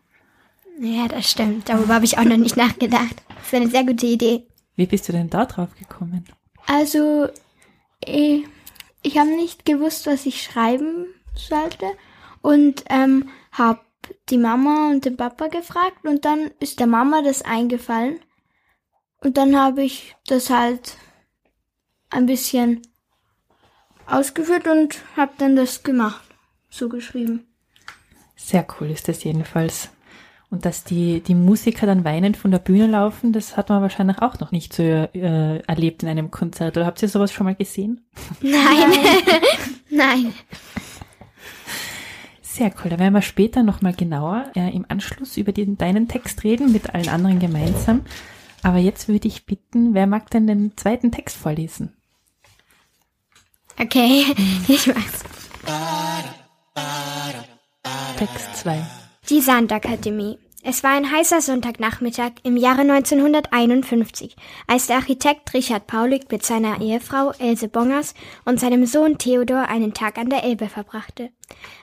Ja, 0.80 1.08
das 1.08 1.30
stimmt. 1.30 1.68
Darüber 1.68 1.96
habe 1.96 2.06
ich 2.06 2.20
auch 2.20 2.24
noch 2.24 2.38
nicht 2.38 2.58
nachgedacht. 2.58 3.24
Das 3.28 3.48
ist 3.48 3.54
eine 3.56 3.68
sehr 3.68 3.84
gute 3.84 4.06
Idee. 4.06 4.46
Wie 4.76 4.86
bist 4.86 5.08
du 5.08 5.14
denn 5.14 5.32
da 5.32 5.46
drauf 5.46 5.70
gekommen? 5.76 6.26
Also, 6.68 7.28
ich, 8.06 8.46
ich 9.02 9.18
habe 9.18 9.36
nicht 9.36 9.66
gewusst, 9.66 10.06
was 10.06 10.28
ich 10.28 10.44
schreiben 10.44 11.08
sollte 11.36 11.86
und 12.44 12.84
ähm, 12.90 13.30
habe 13.52 13.80
die 14.30 14.38
Mama 14.38 14.90
und 14.92 15.06
den 15.06 15.18
Papa 15.18 15.48
gefragt 15.48 16.06
und 16.06 16.24
dann 16.26 16.52
ist 16.60 16.80
der 16.80 16.88
Mama 16.88 17.24
das 17.24 17.42
eingefallen 17.42 18.20
und 19.22 19.38
dann 19.38 19.58
habe 19.58 19.84
ich 19.84 20.16
das 20.28 20.52
halt 20.52 20.98
ein 22.12 22.28
bisschen 22.28 22.82
ausgeführt 24.06 24.68
und 24.68 25.02
habe 25.18 25.32
dann 25.40 25.56
das 25.56 25.82
gemacht, 25.82 26.24
so 26.70 26.90
geschrieben. 26.90 27.52
Sehr 28.36 28.66
cool 28.80 28.90
ist 28.90 29.08
das 29.08 29.24
jedenfalls. 29.24 29.90
Und 30.50 30.66
dass 30.66 30.84
die, 30.84 31.22
die 31.22 31.34
Musiker 31.34 31.88
dann 31.88 32.06
weinend 32.06 32.38
von 32.38 32.52
der 32.52 32.60
Bühne 32.60 32.86
laufen, 32.86 33.34
das 33.34 33.58
hat 33.58 33.70
man 33.70 33.82
wahrscheinlich 33.82 34.20
auch 34.20 34.40
noch 34.40 34.52
nicht 34.52 34.72
so 34.72 34.84
äh, 34.84 35.58
erlebt 35.63 36.04
in 36.04 36.10
einem 36.10 36.30
Konzert. 36.30 36.78
Oder 36.78 36.86
habt 36.86 37.02
ihr 37.02 37.10
sowas 37.10 37.32
schon 37.32 37.46
mal 37.46 37.56
gesehen? 37.56 38.06
Nein. 38.42 38.94
Nein. 39.90 40.34
Sehr 42.44 42.72
cool. 42.84 42.92
Da 42.92 43.00
werden 43.00 43.16
wir 43.16 43.24
später 43.24 43.63
nochmal 43.63 43.94
genauer 43.94 44.52
äh, 44.56 44.70
im 44.75 44.86
Anschluss 44.88 45.38
über 45.38 45.54
den, 45.54 45.75
deinen 45.80 46.08
Text 46.08 46.44
reden, 46.44 46.72
mit 46.72 46.94
allen 46.94 47.10
anderen 47.10 47.40
gemeinsam. 47.40 48.02
Aber 48.62 48.78
jetzt 48.78 49.08
würde 49.08 49.28
ich 49.28 49.48
bitten, 49.48 49.96
wer 49.96 50.06
mag 50.06 50.30
denn 50.30 50.46
den 50.46 50.78
zweiten 50.78 51.12
Text 51.12 51.36
vorlesen? 51.36 51.94
Okay, 53.80 54.24
ich 54.68 54.86
mach's. 54.86 55.24
Text 58.25 58.56
2. 58.56 58.82
Die 59.30 59.42
Sandakademie. 59.42 60.40
Es 60.63 60.82
war 60.82 60.92
ein 60.92 61.12
heißer 61.12 61.42
Sonntagnachmittag 61.42 62.32
im 62.44 62.56
Jahre 62.56 62.82
1951, 62.82 64.38
als 64.66 64.88
der 64.88 64.96
Architekt 64.96 65.54
Richard 65.54 65.88
Paulik 65.88 66.32
mit 66.32 66.46
seiner 66.46 66.80
Ehefrau 66.80 67.34
Else 67.40 67.68
Bongers 67.68 68.13
und 68.46 68.62
seinem 68.62 68.86
Sohn 68.86 69.18
Theodor 69.18 69.68
einen 69.68 69.94
Tag 69.94 70.18
an 70.18 70.30
der 70.30 70.46
Elbe 70.46 70.70
verbrachte. 70.70 71.32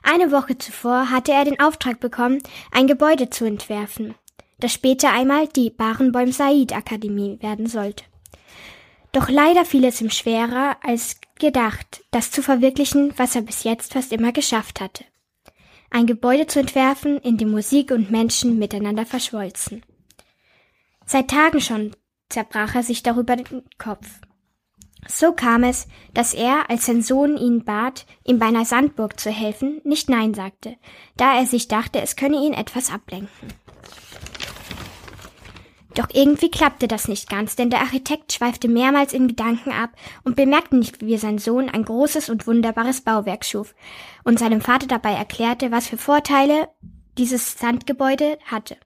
Eine 0.03 0.33
Woche 0.33 0.57
zuvor 0.57 1.11
hatte 1.11 1.33
er 1.33 1.45
den 1.45 1.61
Auftrag 1.61 2.01
bekommen, 2.01 2.39
ein 2.73 2.87
Gebäude 2.87 3.29
zu 3.29 3.45
entwerfen, 3.45 4.15
das 4.61 4.73
später 4.73 5.13
einmal 5.13 5.47
die 5.49 5.69
Barenbäum 5.69 6.33
Said 6.33 6.73
Akademie 6.73 7.37
werden 7.43 7.67
sollte. 7.67 8.05
Doch 9.13 9.29
leider 9.29 9.67
fiel 9.67 9.85
es 9.85 10.01
ihm 10.01 10.09
schwerer 10.09 10.79
als 10.83 11.21
gedacht, 11.39 12.03
das 12.13 12.31
zu 12.31 12.43
verwirklichen, 12.43 13.13
was 13.19 13.37
er 13.37 13.43
bis 13.43 13.65
jetzt 13.65 13.93
fast 13.93 14.11
immer 14.11 14.33
geschafft 14.33 14.81
hatte 14.81 15.05
ein 15.91 16.07
Gebäude 16.07 16.47
zu 16.47 16.61
entwerfen, 16.61 17.19
in 17.19 17.37
dem 17.37 17.51
Musik 17.51 17.91
und 17.91 18.11
Menschen 18.11 18.59
miteinander 18.59 19.05
verschmolzen. 19.05 19.83
Seit 21.05 21.29
Tagen 21.29 21.61
schon 21.61 21.97
zerbrach 22.29 22.77
er 22.77 22.83
sich 22.83 23.03
darüber 23.03 23.37
den 23.37 23.63
Kopf. 23.79 24.07
So 25.09 25.33
kam 25.33 25.65
es, 25.65 25.89
dass 26.15 26.35
er, 26.35 26.69
als 26.69 26.87
sein 26.87 27.03
Sohn 27.03 27.37
ihn 27.37 27.65
bat, 27.65 28.07
ihm 28.25 28.39
bei 28.39 28.47
einer 28.47 28.65
Sandburg 28.65 29.19
zu 29.19 29.31
helfen, 29.31 29.81
nicht 29.83 30.11
Nein 30.11 30.35
sagte, 30.35 30.77
da 31.17 31.39
er 31.39 31.47
sich 31.47 31.69
dachte, 31.69 32.01
es 32.01 32.17
könne 32.17 32.37
ihn 32.37 32.53
etwas 32.53 32.93
ablenken. 32.93 33.49
Doch 35.95 36.09
irgendwie 36.13 36.51
klappte 36.51 36.87
das 36.87 37.09
nicht 37.09 37.29
ganz, 37.29 37.57
denn 37.57 37.71
der 37.71 37.81
Architekt 37.81 38.33
schweifte 38.33 38.69
mehrmals 38.69 39.13
in 39.13 39.29
Gedanken 39.29 39.73
ab 39.73 39.91
und 40.23 40.37
bemerkte 40.37 40.77
nicht, 40.77 41.05
wie 41.05 41.17
sein 41.19 41.39
Sohn 41.39 41.69
ein 41.69 41.85
großes 41.85 42.31
und 42.31 42.47
wunderbares 42.47 43.01
Bauwerk 43.01 43.45
schuf 43.45 43.75
und 44.23 44.39
seinem 44.39 44.61
Vater 44.61 44.87
dabei 44.87 45.13
erklärte, 45.13 45.73
was 45.73 45.89
für 45.89 45.99
Vorteile 45.99 46.69
dieses 47.19 47.59
Sandgebäude 47.59 48.39
hatte. 48.45 48.77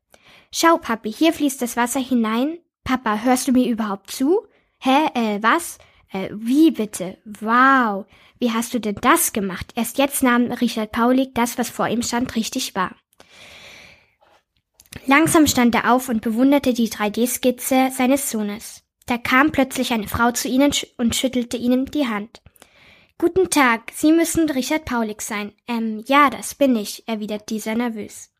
Schau, 0.50 0.78
Papi, 0.78 1.12
hier 1.12 1.32
fließt 1.32 1.60
das 1.60 1.76
Wasser 1.76 2.00
hinein. 2.00 2.58
Papa, 2.84 3.20
hörst 3.22 3.48
du 3.48 3.52
mir 3.52 3.68
überhaupt 3.68 4.10
zu? 4.10 4.46
Hä, 4.78 5.08
äh, 5.14 5.42
was? 5.42 5.78
Äh, 6.12 6.30
wie 6.32 6.70
bitte? 6.70 7.18
Wow. 7.40 8.06
Wie 8.38 8.52
hast 8.52 8.72
du 8.72 8.80
denn 8.80 8.96
das 9.00 9.32
gemacht? 9.32 9.72
Erst 9.74 9.98
jetzt 9.98 10.22
nahm 10.22 10.52
Richard 10.52 10.92
Paulik 10.92 11.34
das, 11.34 11.58
was 11.58 11.70
vor 11.70 11.88
ihm 11.88 12.02
stand, 12.02 12.36
richtig 12.36 12.74
wahr. 12.74 12.94
Langsam 15.06 15.46
stand 15.46 15.74
er 15.74 15.92
auf 15.92 16.08
und 16.08 16.22
bewunderte 16.22 16.72
die 16.72 16.88
3D-Skizze 16.88 17.90
seines 17.90 18.30
Sohnes. 18.30 18.82
Da 19.06 19.18
kam 19.18 19.52
plötzlich 19.52 19.92
eine 19.92 20.08
Frau 20.08 20.30
zu 20.30 20.48
ihnen 20.48 20.72
und 20.96 21.14
schüttelte 21.14 21.56
ihnen 21.56 21.86
die 21.86 22.06
Hand. 22.06 22.40
Guten 23.18 23.50
Tag, 23.50 23.92
Sie 23.94 24.12
müssen 24.12 24.48
Richard 24.50 24.86
Paulik 24.86 25.22
sein. 25.22 25.52
Ähm, 25.68 26.02
ja, 26.06 26.30
das 26.30 26.54
bin 26.54 26.74
ich, 26.74 27.06
erwidert 27.06 27.50
dieser 27.50 27.74
nervös. 27.74 28.30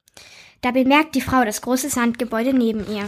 Da 0.62 0.70
bemerkt 0.70 1.14
die 1.14 1.20
Frau 1.20 1.44
das 1.44 1.60
große 1.60 1.90
Sandgebäude 1.90 2.54
neben 2.54 2.90
ihr. 2.90 3.04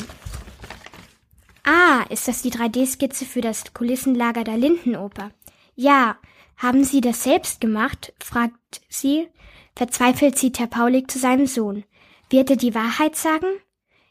Ah, 1.64 2.04
ist 2.10 2.28
das 2.28 2.42
die 2.42 2.52
3D-Skizze 2.52 3.24
für 3.24 3.40
das 3.40 3.72
Kulissenlager 3.72 4.44
der 4.44 4.56
Lindenoper? 4.56 5.30
Ja. 5.74 6.18
Haben 6.58 6.84
Sie 6.84 7.00
das 7.00 7.22
selbst 7.22 7.60
gemacht? 7.60 8.14
fragt 8.22 8.80
sie. 8.88 9.28
Verzweifelt 9.74 10.38
zieht 10.38 10.58
Herr 10.58 10.68
Paulik 10.68 11.10
zu 11.10 11.18
seinem 11.18 11.46
Sohn. 11.46 11.84
Wird 12.30 12.50
er 12.50 12.56
die 12.56 12.74
Wahrheit 12.74 13.16
sagen? 13.16 13.46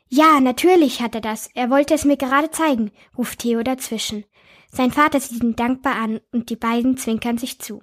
Ja, 0.07 0.39
natürlich 0.39 1.01
hat 1.01 1.15
er 1.15 1.21
das. 1.21 1.49
Er 1.53 1.69
wollte 1.69 1.93
es 1.93 2.05
mir 2.05 2.17
gerade 2.17 2.51
zeigen, 2.51 2.91
ruft 3.17 3.39
Theo 3.39 3.63
dazwischen. 3.63 4.23
Sein 4.71 4.91
Vater 4.91 5.19
sieht 5.19 5.43
ihn 5.43 5.55
dankbar 5.55 5.95
an 5.95 6.21
und 6.31 6.49
die 6.49 6.55
beiden 6.55 6.97
zwinkern 6.97 7.37
sich 7.37 7.59
zu. 7.59 7.81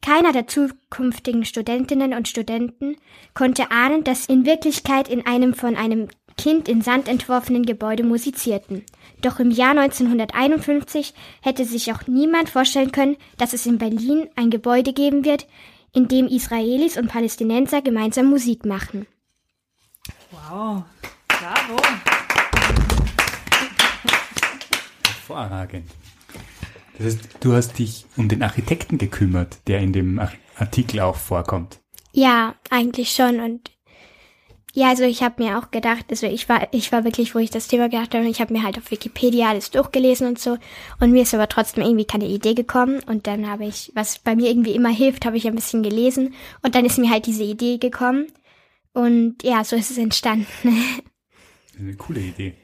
Keiner 0.00 0.32
der 0.32 0.48
zukünftigen 0.48 1.44
Studentinnen 1.44 2.12
und 2.12 2.26
Studenten 2.26 2.96
konnte 3.34 3.70
ahnen, 3.70 4.02
dass 4.02 4.26
in 4.26 4.44
Wirklichkeit 4.44 5.08
in 5.08 5.26
einem 5.26 5.54
von 5.54 5.76
einem 5.76 6.08
Kind 6.36 6.68
in 6.68 6.82
Sand 6.82 7.08
entworfenen 7.08 7.64
Gebäude 7.64 8.02
musizierten. 8.02 8.84
Doch 9.20 9.38
im 9.38 9.50
Jahr 9.50 9.78
1951 9.78 11.14
hätte 11.40 11.64
sich 11.64 11.92
auch 11.92 12.06
niemand 12.08 12.50
vorstellen 12.50 12.90
können, 12.90 13.16
dass 13.36 13.52
es 13.52 13.66
in 13.66 13.78
Berlin 13.78 14.28
ein 14.34 14.50
Gebäude 14.50 14.92
geben 14.92 15.24
wird, 15.24 15.46
in 15.92 16.08
dem 16.08 16.26
Israelis 16.26 16.96
und 16.96 17.08
Palästinenser 17.08 17.82
gemeinsam 17.82 18.26
Musik 18.26 18.64
machen. 18.64 19.06
Wow, 20.32 20.84
bravo. 21.28 21.82
Hervorragend. 25.04 25.90
Das 26.96 27.06
heißt, 27.06 27.18
du 27.40 27.52
hast 27.52 27.78
dich 27.78 28.06
um 28.16 28.28
den 28.28 28.42
Architekten 28.42 28.96
gekümmert, 28.96 29.58
der 29.66 29.80
in 29.80 29.92
dem 29.92 30.18
Artikel 30.56 31.00
auch 31.00 31.16
vorkommt. 31.16 31.80
Ja, 32.12 32.54
eigentlich 32.70 33.10
schon. 33.10 33.40
Und 33.40 33.70
ja, 34.72 34.88
also 34.88 35.04
ich 35.04 35.22
habe 35.22 35.42
mir 35.42 35.58
auch 35.58 35.70
gedacht, 35.70 36.06
also 36.08 36.26
ich 36.26 36.48
war, 36.48 36.66
ich 36.72 36.92
war 36.92 37.04
wirklich, 37.04 37.34
wo 37.34 37.38
ich 37.38 37.50
das 37.50 37.68
Thema 37.68 37.90
gedacht 37.90 38.14
habe, 38.14 38.26
ich 38.26 38.40
habe 38.40 38.54
mir 38.54 38.62
halt 38.62 38.78
auf 38.78 38.90
Wikipedia 38.90 39.50
alles 39.50 39.70
durchgelesen 39.70 40.26
und 40.28 40.38
so. 40.38 40.56
Und 40.98 41.12
mir 41.12 41.24
ist 41.24 41.34
aber 41.34 41.48
trotzdem 41.48 41.84
irgendwie 41.84 42.06
keine 42.06 42.26
Idee 42.26 42.54
gekommen. 42.54 43.02
Und 43.04 43.26
dann 43.26 43.50
habe 43.50 43.66
ich, 43.66 43.92
was 43.94 44.18
bei 44.18 44.34
mir 44.34 44.48
irgendwie 44.48 44.74
immer 44.74 44.88
hilft, 44.88 45.26
habe 45.26 45.36
ich 45.36 45.46
ein 45.46 45.54
bisschen 45.54 45.82
gelesen. 45.82 46.32
Und 46.62 46.74
dann 46.74 46.86
ist 46.86 46.96
mir 46.96 47.10
halt 47.10 47.26
diese 47.26 47.44
Idee 47.44 47.76
gekommen. 47.76 48.28
Und 48.92 49.42
ja, 49.42 49.64
so 49.64 49.76
ist 49.76 49.90
es 49.90 49.98
entstanden. 49.98 50.46
Eine 51.78 51.94
coole 51.94 52.20
Idee. 52.20 52.54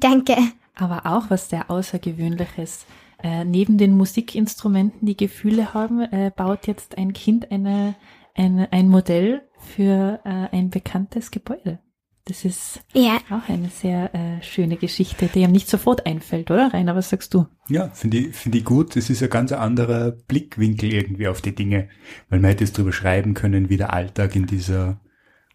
Danke. 0.00 0.36
Aber 0.74 1.06
auch 1.06 1.30
was 1.30 1.48
sehr 1.48 1.70
Außergewöhnliches. 1.70 2.84
Äh, 3.22 3.44
neben 3.44 3.78
den 3.78 3.96
Musikinstrumenten, 3.96 5.06
die 5.06 5.16
Gefühle 5.16 5.72
haben, 5.72 6.00
äh, 6.00 6.30
baut 6.36 6.66
jetzt 6.66 6.98
ein 6.98 7.14
Kind 7.14 7.50
eine, 7.50 7.94
eine, 8.34 8.70
ein 8.72 8.88
Modell 8.88 9.42
für 9.58 10.20
äh, 10.24 10.54
ein 10.54 10.68
bekanntes 10.68 11.30
Gebäude. 11.30 11.78
Das 12.26 12.44
ist 12.44 12.80
ja. 12.92 13.18
auch 13.30 13.48
eine 13.48 13.68
sehr 13.68 14.12
äh, 14.12 14.42
schöne 14.42 14.76
Geschichte, 14.76 15.30
die 15.32 15.42
ihm 15.42 15.52
nicht 15.52 15.68
sofort 15.68 16.06
einfällt, 16.06 16.50
oder 16.50 16.74
Rainer? 16.74 16.96
Was 16.96 17.08
sagst 17.08 17.32
du? 17.32 17.46
Ja, 17.68 17.88
finde 17.90 18.18
ich, 18.18 18.36
finde 18.36 18.58
ich 18.58 18.64
gut. 18.64 18.96
Es 18.96 19.08
ist 19.08 19.22
ein 19.22 19.30
ganz 19.30 19.52
anderer 19.52 20.10
Blickwinkel 20.10 20.92
irgendwie 20.92 21.28
auf 21.28 21.40
die 21.40 21.54
Dinge, 21.54 21.88
weil 22.28 22.40
man 22.40 22.50
hätte 22.50 22.64
es 22.64 22.72
drüber 22.72 22.92
schreiben 22.92 23.34
können, 23.34 23.70
wie 23.70 23.76
der 23.76 23.92
Alltag 23.92 24.34
in 24.34 24.46
dieser 24.46 25.00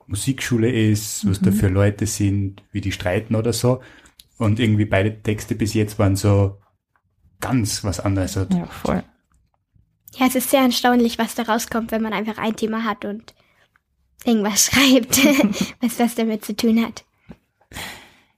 Musikschule 0.07 0.71
ist, 0.71 1.27
was 1.27 1.41
mhm. 1.41 1.45
da 1.45 1.51
für 1.51 1.67
Leute 1.67 2.05
sind, 2.05 2.63
wie 2.71 2.81
die 2.81 2.91
streiten 2.91 3.35
oder 3.35 3.53
so. 3.53 3.81
Und 4.37 4.59
irgendwie 4.59 4.85
beide 4.85 5.21
Texte 5.21 5.55
bis 5.55 5.73
jetzt 5.73 5.99
waren 5.99 6.15
so 6.15 6.57
ganz 7.39 7.83
was 7.83 7.99
anderes. 7.99 8.35
Ja, 8.35 8.65
voll. 8.65 9.03
Ja, 10.15 10.27
es 10.27 10.35
ist 10.35 10.49
sehr 10.49 10.61
erstaunlich, 10.61 11.17
was 11.17 11.35
da 11.35 11.43
rauskommt, 11.43 11.91
wenn 11.91 12.01
man 12.01 12.13
einfach 12.13 12.37
ein 12.37 12.55
Thema 12.55 12.83
hat 12.83 13.05
und 13.05 13.33
irgendwas 14.25 14.65
schreibt, 14.71 15.19
was 15.81 15.97
das 15.97 16.15
damit 16.15 16.45
zu 16.45 16.55
tun 16.55 16.83
hat. 16.83 17.05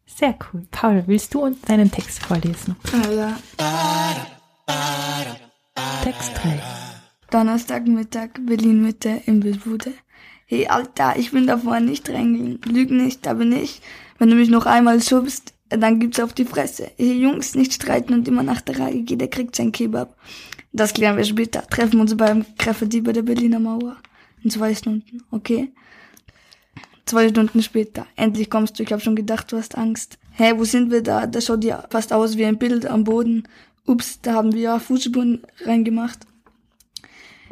Sehr 0.06 0.38
cool. 0.54 0.68
Paul, 0.72 1.04
willst 1.08 1.34
du 1.34 1.42
uns 1.42 1.62
deinen 1.62 1.90
Text 1.90 2.24
vorlesen? 2.24 2.76
Ja. 3.16 3.38
Text 6.04 6.32
3. 6.36 6.62
Donnerstagmittag, 7.32 8.30
Berlin 8.46 8.84
Mitte, 8.84 9.22
Imbissbude. 9.26 9.94
Hey, 10.46 10.68
Alter, 10.68 11.16
ich 11.18 11.32
bin 11.32 11.48
davor 11.48 11.80
nicht 11.80 12.08
drängeln. 12.08 12.60
Lüg 12.66 12.92
nicht, 12.92 13.26
da 13.26 13.34
bin 13.34 13.52
ich. 13.52 13.82
Wenn 14.20 14.30
du 14.30 14.36
mich 14.36 14.50
noch 14.50 14.66
einmal 14.66 15.02
schubst, 15.02 15.54
dann 15.70 16.00
gibt's 16.00 16.20
auf 16.20 16.34
die 16.34 16.46
Fresse. 16.46 16.92
Hey, 16.98 17.14
Jungs, 17.14 17.56
nicht 17.56 17.74
streiten 17.74 18.14
und 18.14 18.28
immer 18.28 18.44
nach 18.44 18.62
der 18.62 18.80
Reihe. 18.80 19.04
Jeder 19.08 19.28
kriegt 19.28 19.56
sein 19.56 19.72
Kebab. 19.72 20.16
Das 20.72 20.94
klären 20.94 21.18
wir 21.18 21.24
später. 21.24 21.66
Treffen 21.68 22.00
uns 22.00 22.16
beim 22.18 22.46
Graffiti 22.58 23.02
bei 23.02 23.14
der 23.14 23.22
Berliner 23.22 23.60
Mauer. 23.60 23.98
In 24.44 24.50
zwei 24.50 24.76
Stunden, 24.76 25.24
okay? 25.32 25.72
Zwei 27.06 27.30
Stunden 27.30 27.62
später. 27.62 28.06
Endlich 28.16 28.50
kommst 28.50 28.78
du. 28.78 28.84
Ich 28.84 28.92
habe 28.92 29.02
schon 29.02 29.16
gedacht, 29.16 29.52
du 29.52 29.58
hast 29.58 29.78
Angst. 29.78 30.18
Hä, 30.32 30.46
hey, 30.46 30.58
wo 30.58 30.64
sind 30.64 30.92
wir 30.92 31.04
da? 31.04 31.28
Das 31.28 31.46
schaut 31.46 31.64
ja 31.64 31.86
fast 31.90 32.12
aus 32.12 32.38
wie 32.38 32.46
ein 32.46 32.58
Bild 32.58 32.86
am 32.86 33.04
Boden. 33.04 33.48
Ups, 33.86 34.20
da 34.22 34.34
haben 34.34 34.54
wir 34.54 34.62
ja 34.62 34.80
Fußspuren 34.80 35.42
reingemacht. 35.66 36.20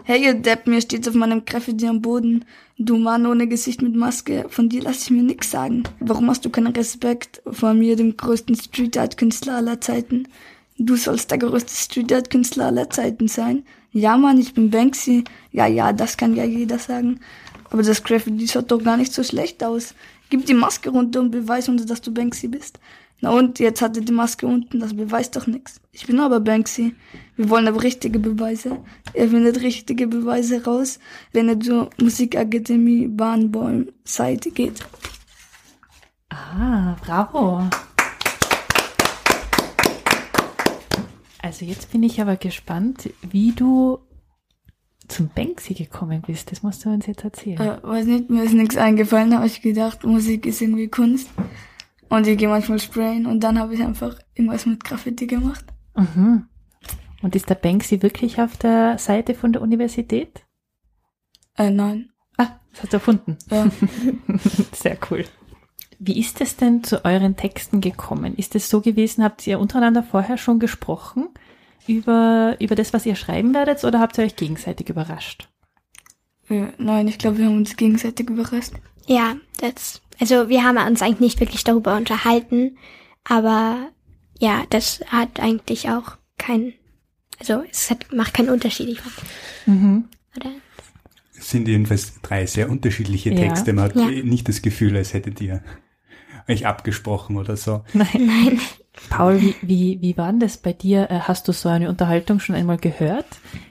Hey, 0.04 0.24
ihr 0.24 0.34
Depp, 0.34 0.66
mir 0.66 0.82
steht's 0.82 1.08
auf 1.08 1.14
meinem 1.14 1.46
Graffiti 1.46 1.86
am 1.86 2.02
Boden. 2.02 2.44
Du 2.80 2.98
Mann 2.98 3.28
ohne 3.28 3.48
Gesicht 3.48 3.84
mit 3.84 3.96
Maske, 3.96 4.48
von 4.50 4.68
dir 4.68 4.82
lass 4.82 5.04
ich 5.04 5.12
mir 5.12 5.22
nix 5.22 5.52
sagen. 5.52 5.84
Warum 6.00 6.28
hast 6.28 6.44
du 6.44 6.50
keinen 6.50 6.76
Respekt 6.76 7.40
vor 7.46 7.76
mir, 7.76 7.96
dem 7.96 8.18
größten 8.18 8.56
Street 8.56 8.98
Art 8.98 9.18
Künstler 9.18 9.58
aller 9.58 9.80
Zeiten? 9.80 10.28
Du 10.80 10.96
sollst 10.96 11.30
der 11.30 11.38
größte 11.38 11.76
Street 11.76 12.12
Art 12.12 12.32
Künstler 12.32 12.66
aller 12.66 12.90
Zeiten 12.90 13.28
sein. 13.28 13.64
Ja, 13.92 14.18
Mann, 14.18 14.40
ich 14.40 14.56
bin 14.56 14.72
Banksy. 14.72 15.24
Ja, 15.52 15.68
ja, 15.68 15.94
das 15.94 16.18
kann 16.18 16.36
ja 16.36 16.46
jeder 16.46 16.80
sagen. 16.80 17.20
Aber 17.70 17.84
das 17.84 18.04
Graffiti 18.04 18.48
schaut 18.48 18.72
doch 18.72 18.84
gar 18.84 18.98
nicht 18.98 19.14
so 19.14 19.22
schlecht 19.24 19.64
aus. 19.64 19.94
Gib 20.32 20.48
die 20.48 20.56
Maske 20.56 20.90
runter 20.90 21.20
und 21.20 21.30
beweis 21.30 21.70
uns, 21.70 21.86
dass 21.86 22.02
du 22.02 22.12
Banksy 22.12 22.48
bist. 22.48 22.80
Na 23.24 23.30
und, 23.30 23.60
jetzt 23.60 23.84
hat 23.84 23.96
er 23.96 24.04
die 24.04 24.12
Maske 24.12 24.48
unten, 24.48 24.80
das 24.80 24.96
beweist 24.96 25.36
doch 25.36 25.46
nichts. 25.46 25.80
Ich 25.92 26.08
bin 26.08 26.20
aber 26.20 26.40
Banksy. 26.40 26.96
Wir 27.36 27.50
wollen 27.50 27.68
aber 27.68 27.84
richtige 27.84 28.18
Beweise. 28.18 28.80
Er 29.14 29.30
findet 29.30 29.62
richtige 29.62 30.08
Beweise 30.08 30.64
raus, 30.66 31.00
wenn 31.32 31.48
er 31.48 31.60
zur 31.60 31.92
Musikakademie 32.02 33.08
Bahnbäum 33.08 33.90
Seite 34.04 34.50
geht. 34.50 34.84
Ah, 36.30 36.96
bravo. 37.06 37.70
Also 41.44 41.66
jetzt 41.66 41.92
bin 41.92 42.02
ich 42.02 42.20
aber 42.22 42.38
gespannt, 42.38 43.12
wie 43.22 43.52
du 43.52 44.00
zum 45.08 45.30
Banksy 45.30 45.76
gekommen 45.76 46.24
bist. 46.26 46.52
Das 46.52 46.64
musst 46.64 46.86
du 46.86 46.90
uns 46.90 47.06
jetzt 47.06 47.24
erzählen. 47.24 47.60
Äh, 47.60 47.84
weiß 47.84 48.06
nicht, 48.06 48.30
mir 48.32 48.44
ist 48.44 48.54
nichts 48.54 48.78
eingefallen, 48.78 49.36
habe 49.36 49.46
ich 49.46 49.62
gedacht, 49.62 50.06
Musik 50.06 50.46
ist 50.48 50.62
irgendwie 50.62 50.88
Kunst. 50.88 51.30
Und 52.12 52.28
ich 52.28 52.38
gehe 52.38 52.50
manchmal 52.50 52.78
sprayen 52.78 53.26
und 53.26 53.40
dann 53.40 53.58
habe 53.58 53.74
ich 53.74 53.82
einfach 53.82 54.20
irgendwas 54.36 54.66
mit 54.66 54.84
Graffiti 54.84 55.28
gemacht. 55.28 55.64
Mhm. 55.96 56.46
Und 57.22 57.36
ist 57.38 57.50
der 57.50 57.56
Banksy 57.56 58.02
wirklich 58.02 58.42
auf 58.42 58.58
der 58.58 58.98
Seite 58.98 59.34
von 59.34 59.54
der 59.54 59.62
Universität? 59.62 60.44
Äh, 61.56 61.70
nein. 61.70 62.10
Ah, 62.36 62.60
das 62.72 62.84
hast 62.84 62.92
du 62.92 62.98
erfunden. 62.98 63.38
Ja. 63.50 63.66
Sehr 64.74 64.98
cool. 65.10 65.24
Wie 66.00 66.20
ist 66.20 66.42
es 66.42 66.58
denn 66.58 66.84
zu 66.84 67.06
euren 67.06 67.38
Texten 67.38 67.80
gekommen? 67.80 68.36
Ist 68.36 68.56
es 68.56 68.70
so 68.70 68.82
gewesen, 68.82 69.24
habt 69.24 69.48
ihr 69.48 69.58
untereinander 69.58 70.04
vorher 70.04 70.38
schon 70.38 70.60
gesprochen 70.60 71.30
über, 71.88 72.58
über 72.60 72.76
das, 72.76 72.92
was 72.92 73.06
ihr 73.06 73.16
schreiben 73.16 73.54
werdet, 73.54 73.86
oder 73.86 74.02
habt 74.02 74.18
ihr 74.18 74.26
euch 74.26 74.36
gegenseitig 74.36 74.90
überrascht? 74.90 75.48
Ja, 76.50 76.74
nein, 76.78 77.08
ich 77.08 77.20
glaube, 77.20 77.38
wir 77.38 77.46
haben 77.46 77.56
uns 77.56 77.78
gegenseitig 77.78 78.30
überrascht. 78.30 78.74
Ja, 79.12 79.36
das, 79.60 80.02
also 80.20 80.48
wir 80.48 80.64
haben 80.64 80.78
uns 80.78 81.02
eigentlich 81.02 81.20
nicht 81.20 81.40
wirklich 81.42 81.64
darüber 81.66 81.98
unterhalten, 81.98 82.78
aber 83.26 83.90
ja, 84.40 84.64
das 84.70 85.02
hat 85.08 85.40
eigentlich 85.42 85.90
auch 85.90 86.18
keinen, 86.38 86.74
also 87.40 87.64
es 87.70 87.90
hat, 87.92 88.14
macht 88.14 88.34
keinen 88.34 88.50
Unterschied, 88.50 88.88
ich 88.88 89.02
fand. 89.02 89.16
Mhm. 89.66 90.06
Oder? 90.38 90.50
Es 91.38 91.50
sind 91.50 91.68
jedenfalls 91.68 92.22
drei 92.22 92.46
sehr 92.46 92.70
unterschiedliche 92.70 93.32
Ja. 93.32 93.36
Texte. 93.36 93.74
Man 93.74 93.86
hat 93.86 93.96
Ja. 93.96 94.06
nicht 94.08 94.48
das 94.48 94.62
Gefühl, 94.62 94.96
als 94.96 95.14
hättet 95.14 95.42
ihr 95.42 95.62
euch 96.48 96.66
abgesprochen 96.66 97.36
oder 97.36 97.58
so. 97.58 97.84
Nein. 97.94 98.08
Nein. 98.20 98.60
Paul, 99.10 99.42
wie, 99.42 99.56
wie, 99.62 100.02
wie 100.02 100.18
war 100.18 100.28
denn 100.32 100.40
das 100.40 100.58
bei 100.58 100.74
dir? 100.74 101.10
Äh, 101.10 101.20
Hast 101.22 101.48
du 101.48 101.52
so 101.54 101.70
eine 101.70 101.90
Unterhaltung 101.90 102.40
schon 102.40 102.56
einmal 102.56 102.78
gehört? 102.78 103.26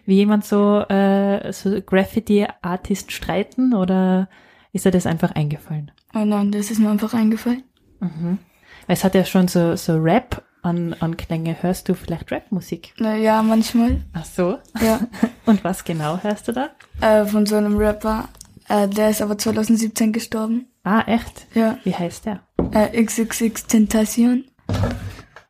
Wie 0.06 0.14
jemand 0.16 0.44
so, 0.44 0.80
äh, 0.80 1.52
so 1.52 1.80
Graffiti-Artist 1.80 3.12
streiten 3.12 3.74
oder 3.74 4.28
ist 4.72 4.84
dir 4.84 4.90
das 4.90 5.06
einfach 5.06 5.32
eingefallen? 5.32 5.90
Oh 6.14 6.24
nein, 6.24 6.50
das 6.52 6.70
ist 6.70 6.78
mir 6.78 6.90
einfach 6.90 7.14
eingefallen. 7.14 7.64
Mhm. 8.00 8.38
Weil 8.86 8.96
es 8.96 9.04
hat 9.04 9.14
ja 9.14 9.24
schon 9.24 9.48
so, 9.48 9.76
so 9.76 9.96
Rap 9.96 10.42
an, 10.62 10.94
an 11.00 11.16
Klänge. 11.16 11.56
Hörst 11.62 11.88
du 11.88 11.94
vielleicht 11.94 12.30
Rapmusik? 12.32 12.94
Na 12.98 13.16
ja, 13.16 13.42
manchmal. 13.42 14.02
Ach 14.12 14.24
so. 14.24 14.58
Ja. 14.82 15.00
Und 15.46 15.64
was 15.64 15.84
genau 15.84 16.18
hörst 16.22 16.48
du 16.48 16.52
da? 16.52 16.70
äh, 17.00 17.24
von 17.24 17.46
so 17.46 17.56
einem 17.56 17.76
Rapper. 17.76 18.28
Äh, 18.68 18.88
der 18.88 19.10
ist 19.10 19.22
aber 19.22 19.36
2017 19.38 20.12
gestorben. 20.12 20.66
Ah, 20.84 21.02
echt? 21.06 21.46
Ja. 21.54 21.78
Wie 21.84 21.94
heißt 21.94 22.26
der? 22.26 22.40
Äh, 22.72 23.02
XXX 23.02 23.66
Tentation. 23.66 24.44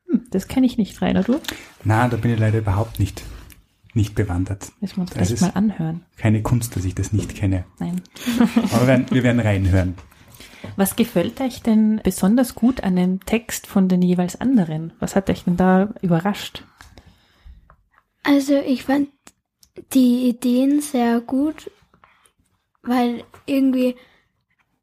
Hm, 0.08 0.22
das 0.30 0.48
kenne 0.48 0.66
ich 0.66 0.78
nicht, 0.78 1.00
Rainer, 1.02 1.22
du? 1.22 1.40
Na, 1.84 2.08
da 2.08 2.16
bin 2.16 2.32
ich 2.32 2.38
leider 2.38 2.58
überhaupt 2.58 2.98
nicht, 2.98 3.22
nicht 3.94 4.14
bewandert. 4.14 4.72
Müssen 4.80 4.96
wir 4.96 5.02
uns 5.02 5.10
Das 5.10 5.28
vielleicht 5.28 5.42
mal 5.42 5.58
anhören. 5.58 6.04
Keine 6.16 6.42
Kunst, 6.42 6.76
dass 6.76 6.84
ich 6.84 6.94
das 6.94 7.12
nicht 7.12 7.34
kenne. 7.34 7.64
Nein. 7.78 8.00
Aber 8.56 8.82
wir 8.82 8.86
werden, 8.86 9.06
wir 9.10 9.22
werden 9.22 9.40
reinhören. 9.40 9.94
Was 10.76 10.96
gefällt 10.96 11.40
euch 11.40 11.62
denn 11.62 12.00
besonders 12.04 12.54
gut 12.54 12.82
an 12.82 12.96
dem 12.96 13.24
Text 13.24 13.66
von 13.66 13.88
den 13.88 14.02
jeweils 14.02 14.40
anderen? 14.40 14.92
Was 15.00 15.16
hat 15.16 15.30
euch 15.30 15.44
denn 15.44 15.56
da 15.56 15.92
überrascht? 16.02 16.64
Also 18.22 18.58
ich 18.58 18.84
fand 18.84 19.08
die 19.94 20.28
Ideen 20.28 20.80
sehr 20.80 21.20
gut, 21.20 21.70
weil 22.82 23.24
irgendwie 23.46 23.96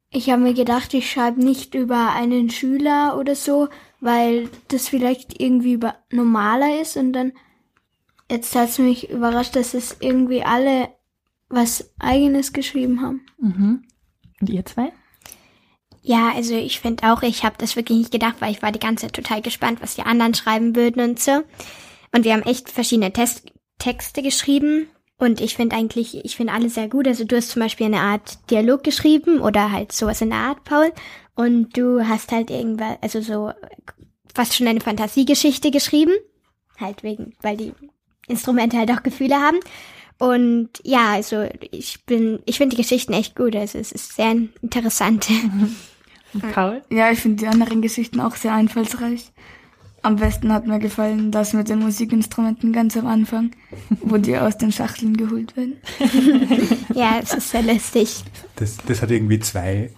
ich 0.09 0.29
habe 0.29 0.41
mir 0.41 0.53
gedacht, 0.53 0.93
ich 0.93 1.11
schreibe 1.11 1.43
nicht 1.43 1.75
über 1.75 2.13
einen 2.13 2.49
Schüler 2.49 3.17
oder 3.19 3.35
so, 3.35 3.67
weil 3.99 4.49
das 4.69 4.87
vielleicht 4.87 5.39
irgendwie 5.39 5.73
über 5.73 5.95
normaler 6.11 6.81
ist 6.81 6.97
und 6.97 7.13
dann 7.13 7.33
jetzt 8.29 8.55
hat 8.55 8.69
es 8.69 8.79
mich 8.79 9.09
überrascht, 9.09 9.55
dass 9.55 9.73
es 9.73 9.97
irgendwie 9.99 10.43
alle 10.43 10.89
was 11.49 11.91
eigenes 11.99 12.53
geschrieben 12.53 13.01
haben. 13.01 13.21
Mhm. 13.39 13.83
Und 14.41 14.49
ihr 14.49 14.65
zwei? 14.65 14.91
Ja, 16.01 16.31
also 16.33 16.55
ich 16.55 16.79
finde 16.79 17.11
auch, 17.11 17.21
ich 17.21 17.43
habe 17.43 17.55
das 17.57 17.75
wirklich 17.75 17.97
nicht 17.97 18.11
gedacht, 18.11 18.35
weil 18.39 18.51
ich 18.51 18.61
war 18.61 18.71
die 18.71 18.79
ganze 18.79 19.05
Zeit 19.07 19.13
total 19.13 19.41
gespannt, 19.41 19.81
was 19.81 19.95
die 19.95 20.03
anderen 20.03 20.33
schreiben 20.33 20.75
würden 20.75 21.01
und 21.01 21.19
so. 21.19 21.43
Und 22.13 22.23
wir 22.23 22.33
haben 22.33 22.43
echt 22.43 22.69
verschiedene 22.69 23.11
Test 23.11 23.51
Texte 23.79 24.21
geschrieben. 24.21 24.87
Und 25.19 25.41
ich 25.41 25.55
finde 25.55 25.75
eigentlich, 25.75 26.23
ich 26.23 26.35
finde 26.35 26.53
alle 26.53 26.69
sehr 26.69 26.87
gut. 26.87 27.07
Also 27.07 27.25
du 27.25 27.35
hast 27.35 27.49
zum 27.49 27.61
Beispiel 27.61 27.87
eine 27.87 27.99
Art 27.99 28.49
Dialog 28.49 28.83
geschrieben 28.83 29.39
oder 29.39 29.71
halt 29.71 29.91
sowas 29.91 30.21
in 30.21 30.29
der 30.29 30.39
Art, 30.39 30.63
Paul. 30.63 30.91
Und 31.35 31.75
du 31.77 32.07
hast 32.07 32.31
halt 32.31 32.49
irgendwas, 32.49 32.97
also 33.01 33.21
so 33.21 33.51
fast 34.33 34.55
schon 34.55 34.67
eine 34.67 34.81
Fantasiegeschichte 34.81 35.71
geschrieben. 35.71 36.13
Halt 36.79 37.03
wegen, 37.03 37.35
weil 37.41 37.57
die 37.57 37.73
Instrumente 38.27 38.77
halt 38.77 38.91
auch 38.91 39.03
Gefühle 39.03 39.35
haben. 39.35 39.59
Und 40.19 40.69
ja, 40.83 41.13
also 41.13 41.47
ich 41.71 42.03
bin, 42.05 42.39
ich 42.45 42.57
finde 42.57 42.75
die 42.75 42.81
Geschichten 42.81 43.13
echt 43.13 43.35
gut. 43.35 43.55
Also 43.55 43.77
es 43.77 43.91
ist 43.91 44.15
sehr 44.15 44.35
interessant. 44.61 45.27
Und 46.33 46.51
Paul? 46.51 46.81
Ja, 46.89 47.11
ich 47.11 47.19
finde 47.19 47.37
die 47.37 47.47
anderen 47.47 47.81
Geschichten 47.81 48.19
auch 48.19 48.35
sehr 48.35 48.53
einfallsreich. 48.53 49.31
Am 50.01 50.17
besten 50.17 50.53
hat 50.53 50.67
mir 50.67 50.79
gefallen 50.79 51.31
das 51.31 51.53
mit 51.53 51.69
den 51.69 51.79
Musikinstrumenten 51.79 52.71
ganz 52.71 52.95
am 52.95 53.07
Anfang, 53.07 53.51
wo 54.01 54.17
die 54.17 54.37
aus 54.37 54.57
den 54.57 54.71
Schachteln 54.71 55.17
geholt 55.17 55.55
werden. 55.57 55.77
Ja, 56.93 57.19
es 57.21 57.33
ist 57.33 57.51
sehr 57.51 57.61
lustig. 57.61 58.23
Das, 58.55 58.77
das 58.87 59.01
hat 59.03 59.11
irgendwie 59.11 59.39
zwei, 59.39 59.91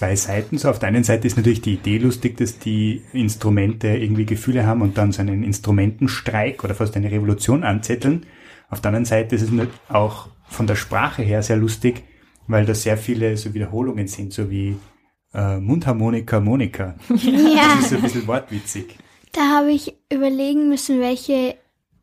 zwei 0.00 0.16
Seiten. 0.16 0.56
So 0.56 0.70
auf 0.70 0.78
der 0.78 0.88
einen 0.88 1.04
Seite 1.04 1.26
ist 1.26 1.36
natürlich 1.36 1.60
die 1.60 1.74
Idee 1.74 1.98
lustig, 1.98 2.38
dass 2.38 2.58
die 2.58 3.02
Instrumente 3.12 3.88
irgendwie 3.88 4.24
Gefühle 4.24 4.66
haben 4.66 4.80
und 4.80 4.96
dann 4.96 5.12
so 5.12 5.20
einen 5.20 5.44
Instrumentenstreik 5.44 6.64
oder 6.64 6.74
fast 6.74 6.96
eine 6.96 7.10
Revolution 7.10 7.64
anzetteln. 7.64 8.24
Auf 8.70 8.80
der 8.80 8.88
anderen 8.88 9.04
Seite 9.04 9.36
ist 9.36 9.42
es 9.42 9.50
auch 9.90 10.28
von 10.48 10.66
der 10.66 10.76
Sprache 10.76 11.20
her 11.20 11.42
sehr 11.42 11.58
lustig, 11.58 12.02
weil 12.48 12.64
da 12.64 12.74
sehr 12.74 12.96
viele 12.96 13.36
so 13.36 13.52
Wiederholungen 13.52 14.06
sind, 14.06 14.32
so 14.32 14.50
wie 14.50 14.74
äh, 15.34 15.58
Mundharmonika, 15.58 16.40
Monika. 16.40 16.94
Ja. 17.10 17.74
Das 17.76 17.80
ist 17.80 17.90
so 17.90 17.96
ein 17.96 18.02
bisschen 18.02 18.26
wortwitzig. 18.26 18.96
Da 19.32 19.42
habe 19.50 19.70
ich 19.70 19.92
überlegen 20.10 20.70
müssen, 20.70 21.00
welche, 21.00 21.56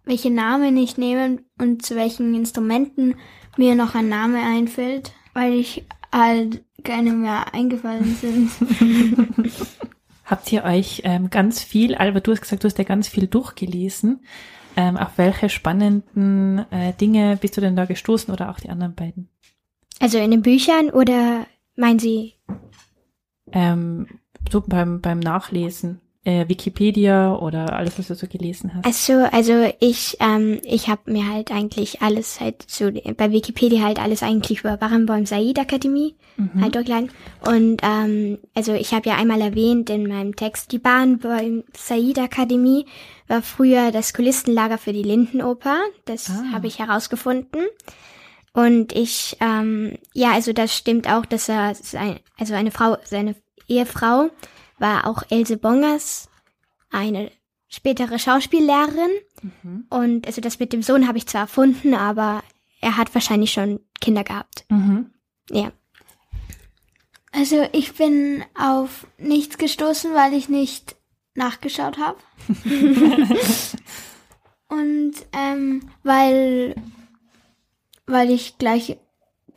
welche 0.05 0.29
Namen 0.29 0.77
ich 0.77 0.99
nehme 0.99 1.39
und 1.57 1.83
zu 1.83 1.95
welchen 1.95 2.35
Instrumenten 2.35 3.15
mir 3.57 3.73
noch 3.73 3.95
ein 3.95 4.07
Name 4.07 4.37
einfällt, 4.37 5.13
weil 5.33 5.53
ich 5.53 5.83
halt 6.11 6.63
keine 6.83 7.11
mehr 7.11 7.53
eingefallen 7.53 8.15
sind. 8.15 8.51
Habt 10.25 10.51
ihr 10.51 10.63
euch 10.63 11.01
ähm, 11.05 11.29
ganz 11.29 11.63
viel, 11.63 11.95
Albert, 11.95 12.27
du 12.27 12.31
hast 12.31 12.41
gesagt, 12.41 12.63
du 12.63 12.67
hast 12.67 12.77
ja 12.77 12.83
ganz 12.83 13.07
viel 13.07 13.27
durchgelesen. 13.27 14.21
Ähm, 14.75 14.97
auf 14.97 15.17
welche 15.17 15.49
spannenden 15.49 16.65
äh, 16.71 16.93
Dinge 16.93 17.37
bist 17.37 17.57
du 17.57 17.61
denn 17.61 17.75
da 17.75 17.85
gestoßen 17.85 18.31
oder 18.33 18.51
auch 18.51 18.59
die 18.59 18.69
anderen 18.69 18.93
beiden? 18.93 19.29
Also 19.99 20.19
in 20.19 20.31
den 20.31 20.43
Büchern 20.43 20.91
oder 20.91 21.47
meinen 21.75 21.99
Sie? 21.99 22.35
Ähm, 23.51 24.07
so 24.51 24.61
beim, 24.61 25.01
beim 25.01 25.19
Nachlesen. 25.19 26.01
Äh, 26.27 26.49
Wikipedia 26.49 27.33
oder 27.37 27.71
alles, 27.71 27.97
was 27.97 28.07
du 28.09 28.15
so 28.15 28.27
gelesen 28.27 28.73
hast. 28.75 28.85
Also, 28.85 29.13
also 29.31 29.71
ich, 29.79 30.17
ähm, 30.19 30.59
ich 30.63 30.89
habe 30.89 31.09
mir 31.09 31.25
halt 31.31 31.51
eigentlich 31.51 32.01
alles 32.01 32.41
halt 32.41 32.65
so 32.67 32.91
bei 33.15 33.31
Wikipedia 33.31 33.81
halt 33.85 33.97
alles 33.97 34.23
eigentlich 34.23 34.59
über 34.59 34.75
Barenbaum 34.75 35.25
Said 35.25 35.57
Akademie 35.57 36.15
Mhm. 36.35 36.61
halt 36.61 36.75
durchgeladen. 36.75 37.09
Und 37.45 37.77
ähm, 37.81 38.39
also 38.53 38.73
ich 38.73 38.93
habe 38.93 39.07
ja 39.07 39.15
einmal 39.15 39.39
erwähnt 39.39 39.89
in 39.89 40.05
meinem 40.07 40.35
Text, 40.35 40.73
die 40.73 40.79
Barenbaum 40.79 41.63
Said 41.73 42.19
Akademie 42.19 42.85
war 43.29 43.41
früher 43.41 43.91
das 43.91 44.13
Kulissenlager 44.13 44.77
für 44.77 44.91
die 44.91 45.03
Lindenoper. 45.03 45.77
Das 46.03 46.29
Ah. 46.29 46.51
habe 46.51 46.67
ich 46.67 46.79
herausgefunden. 46.79 47.61
Und 48.51 48.91
ich, 48.91 49.37
ähm, 49.39 49.93
ja, 50.13 50.33
also 50.33 50.51
das 50.51 50.75
stimmt 50.75 51.09
auch, 51.09 51.25
dass 51.25 51.47
er, 51.47 51.73
sein, 51.75 52.19
also 52.37 52.53
eine 52.53 52.71
Frau, 52.71 52.97
seine 53.05 53.35
Ehefrau 53.69 54.29
war 54.77 55.07
auch 55.07 55.23
Else 55.29 55.57
Bongers, 55.57 56.29
eine 56.89 57.31
spätere 57.67 58.19
Schauspiellehrerin. 58.19 59.11
Mhm. 59.41 59.85
Und 59.89 60.27
also 60.27 60.41
das 60.41 60.59
mit 60.59 60.73
dem 60.73 60.81
Sohn 60.81 61.07
habe 61.07 61.17
ich 61.17 61.27
zwar 61.27 61.41
erfunden, 61.41 61.93
aber 61.93 62.43
er 62.81 62.97
hat 62.97 63.13
wahrscheinlich 63.13 63.51
schon 63.51 63.79
Kinder 63.99 64.23
gehabt. 64.23 64.65
Mhm. 64.69 65.11
Ja. 65.49 65.71
Also 67.31 67.67
ich 67.71 67.93
bin 67.93 68.43
auf 68.55 69.07
nichts 69.17 69.57
gestoßen, 69.57 70.13
weil 70.13 70.33
ich 70.33 70.49
nicht 70.49 70.95
nachgeschaut 71.35 71.97
habe. 71.97 72.17
Und 74.69 75.13
ähm, 75.33 75.89
weil, 76.03 76.75
weil 78.05 78.31
ich 78.31 78.57
gleich 78.57 78.97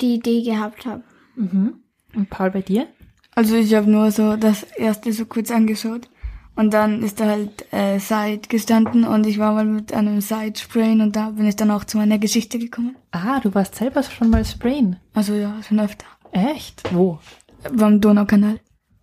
die 0.01 0.15
Idee 0.15 0.43
gehabt 0.43 0.87
habe. 0.87 1.03
Mhm. 1.35 1.83
Und 2.15 2.31
Paul, 2.31 2.51
bei 2.51 2.63
dir? 2.63 2.89
Also 3.35 3.57
ich 3.57 3.75
habe 3.75 3.91
nur 3.91 4.11
so 4.11 4.37
das 4.37 4.63
erste 4.63 5.13
so 5.13 5.25
kurz 5.27 5.51
angeschaut. 5.51 6.09
Und 6.57 6.75
dann 6.75 7.03
ist 7.03 7.21
da 7.21 7.27
halt 7.27 7.73
äh, 7.73 7.99
Side 7.99 8.43
gestanden 8.49 9.05
und 9.05 9.27
ich 9.27 9.39
war 9.39 9.55
mal 9.55 9.65
mit 9.65 9.95
einem 9.95 10.21
Side 10.21 10.59
sprayen 10.59 11.01
und 11.01 11.17
da 11.17 11.31
bin 11.31 11.47
ich 11.47 11.57
dann 11.57 11.71
auch 11.71 11.85
zu 11.85 11.97
meiner 11.97 12.19
Geschichte 12.19 12.59
gekommen. 12.59 12.97
Ah, 13.13 13.41
du 13.41 13.55
warst 13.55 13.77
selber 13.77 14.03
schon 14.03 14.31
mal 14.31 14.45
sprayen. 14.45 14.97
Also 15.15 15.33
ja, 15.35 15.55
schon 15.63 15.81
öfter. 15.81 16.05
Echt? 16.33 16.83
Wo? 16.93 17.19
Beim 17.73 18.01
Donaukanal. 18.01 18.61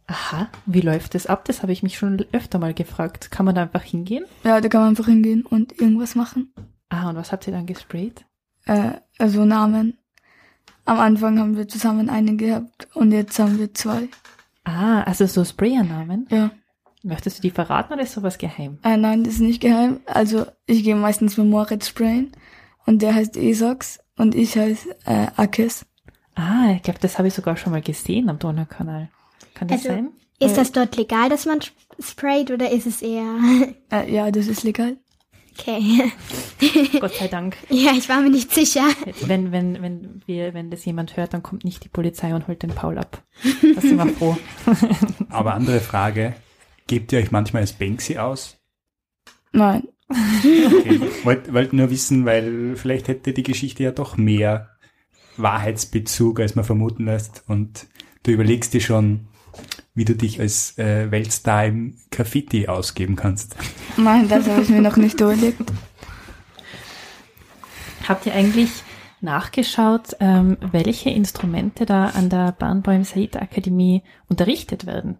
Aha, 0.07 0.49
wie 0.65 0.81
läuft 0.81 1.15
das 1.15 1.25
ab? 1.25 1.45
Das 1.45 1.63
habe 1.63 1.73
ich 1.73 1.83
mich 1.83 1.97
schon 1.97 2.23
öfter 2.31 2.59
mal 2.59 2.73
gefragt. 2.73 3.31
Kann 3.31 3.45
man 3.45 3.55
da 3.55 3.63
einfach 3.63 3.83
hingehen? 3.83 4.25
Ja, 4.43 4.61
da 4.61 4.69
kann 4.69 4.81
man 4.81 4.89
einfach 4.89 5.07
hingehen 5.07 5.45
und 5.45 5.79
irgendwas 5.81 6.15
machen. 6.15 6.53
Ah, 6.89 7.09
und 7.09 7.15
was 7.15 7.31
habt 7.31 7.47
ihr 7.47 7.53
dann 7.53 7.65
gesprayt? 7.65 8.25
Äh, 8.65 8.91
also 9.17 9.45
Namen. 9.45 9.97
Am 10.88 11.00
Anfang 11.00 11.38
haben 11.38 11.58
wir 11.58 11.67
zusammen 11.67 12.10
einen 12.10 12.38
gehabt 12.38 12.88
und 12.93 13.12
jetzt 13.12 13.38
haben 13.39 13.60
wir 13.60 13.73
zwei. 13.73 14.08
Ah, 14.63 15.02
also 15.04 15.26
so 15.28 15.43
Sprayernamen? 15.43 16.28
Ja. 16.32 16.52
Möchtest 17.04 17.38
du 17.38 17.41
die 17.41 17.52
verraten 17.52 17.93
oder 17.93 18.04
ist 18.04 18.13
sowas 18.13 18.38
geheim? 18.38 18.80
Äh, 18.84 18.95
nein, 18.95 19.23
das 19.26 19.34
ist 19.36 19.41
nicht 19.41 19.62
geheim. 19.62 20.00
Also 20.06 20.45
ich 20.65 20.84
gehe 20.84 20.95
meistens 20.95 21.38
mit 21.38 21.47
Moritz 21.47 21.89
sprayen 21.89 22.32
und 22.86 23.02
der 23.02 23.13
heißt 23.15 23.36
Esox 23.36 24.00
und 24.17 24.34
ich 24.34 24.58
heiße 24.58 24.89
äh, 25.06 25.28
Akis. 25.36 25.86
Ah, 26.36 26.71
ich 26.76 26.84
glaube, 26.84 27.00
das 27.02 27.17
habe 27.17 27.28
ich 27.28 27.34
sogar 27.34 27.58
schon 27.58 27.73
mal 27.73 27.82
gesehen 27.82 28.30
am 28.30 28.39
Donaukanal. 28.39 29.10
Kann 29.56 29.67
das 29.67 29.80
Also, 29.80 29.89
sein? 29.89 30.10
Ist 30.39 30.56
das 30.58 30.71
dort 30.71 30.95
legal, 30.95 31.30
dass 31.30 31.45
man 31.45 31.60
sprayt 32.00 32.50
oder 32.52 32.71
ist 32.71 32.86
es 32.88 33.02
eher 33.02 33.36
Äh, 33.91 34.13
ja, 34.13 34.32
das 34.32 34.47
ist 34.47 34.63
legal. 34.63 34.95
Okay? 35.58 36.12
Gott 37.00 37.13
sei 37.13 37.28
Dank. 37.28 37.58
ja, 37.70 37.91
ich 37.91 38.10
war 38.10 38.22
mir 38.22 38.30
nicht 38.30 38.54
sicher. 38.54 38.88
Wenn, 39.22 39.52
wenn, 39.52 39.82
wenn 39.82 40.22
wir, 40.26 40.54
wenn 40.54 40.70
das 40.70 40.86
jemand 40.86 41.17
hört, 41.17 41.34
dann 41.34 41.43
kommt 41.43 41.63
nicht 41.63 41.84
die 41.84 41.89
Polizei 41.89 42.34
und 42.34 42.48
holt 42.48 42.63
den 42.63 42.72
Paul 42.72 42.98
ab. 42.98 43.24
Da 43.43 43.82
sind 43.82 43.98
wir 43.98 44.08
froh. 44.08 44.38
Aber 45.30 45.54
andere 45.54 45.80
Frage, 45.80 46.36
gebt 46.88 47.12
ihr 47.12 47.20
euch 47.20 47.32
manchmal 47.32 47.62
als 47.62 47.74
Banksy 47.74 48.17
aus? 48.17 48.58
Nein. 49.52 49.88
Okay. 50.10 51.02
Wollt, 51.24 51.54
wollt 51.54 51.74
nur 51.74 51.89
wissen, 51.89 52.26
weil 52.26 52.76
vielleicht 52.78 53.08
hätte 53.08 53.34
die 53.34 53.43
Geschichte 53.43 53.84
ja 53.84 53.91
doch 53.91 54.15
mehr 54.15 54.70
Wahrheitsbezug, 55.36 56.39
als 56.39 56.56
man 56.56 56.65
vermuten 56.65 57.06
lässt. 57.06 57.43
Und 57.48 57.88
du 58.24 58.32
überlegst 58.32 58.74
dir 58.74 58.82
schon, 58.82 59.28
wie 59.97 60.05
du 60.05 60.15
dich 60.15 60.39
als 60.39 60.77
äh, 60.77 61.10
Weltstar 61.10 61.65
im 61.65 61.97
Graffiti 62.12 62.67
ausgeben 62.67 63.15
kannst. 63.15 63.55
Nein, 63.97 64.29
das 64.29 64.47
habe 64.47 64.62
ich 64.62 64.69
mir 64.69 64.81
noch 64.81 64.95
nicht 64.95 65.19
überlegt. 65.19 65.71
Habt 68.07 68.27
ihr 68.27 68.33
eigentlich 68.33 68.69
nachgeschaut, 69.21 70.15
ähm, 70.19 70.57
welche 70.71 71.10
Instrumente 71.10 71.88
da 71.88 72.10
an 72.10 72.29
der 72.29 72.51
Barnbäum 72.51 73.03
Said 73.03 73.38
Akademie 73.38 74.03
unterrichtet 74.29 74.86
werden? 74.86 75.17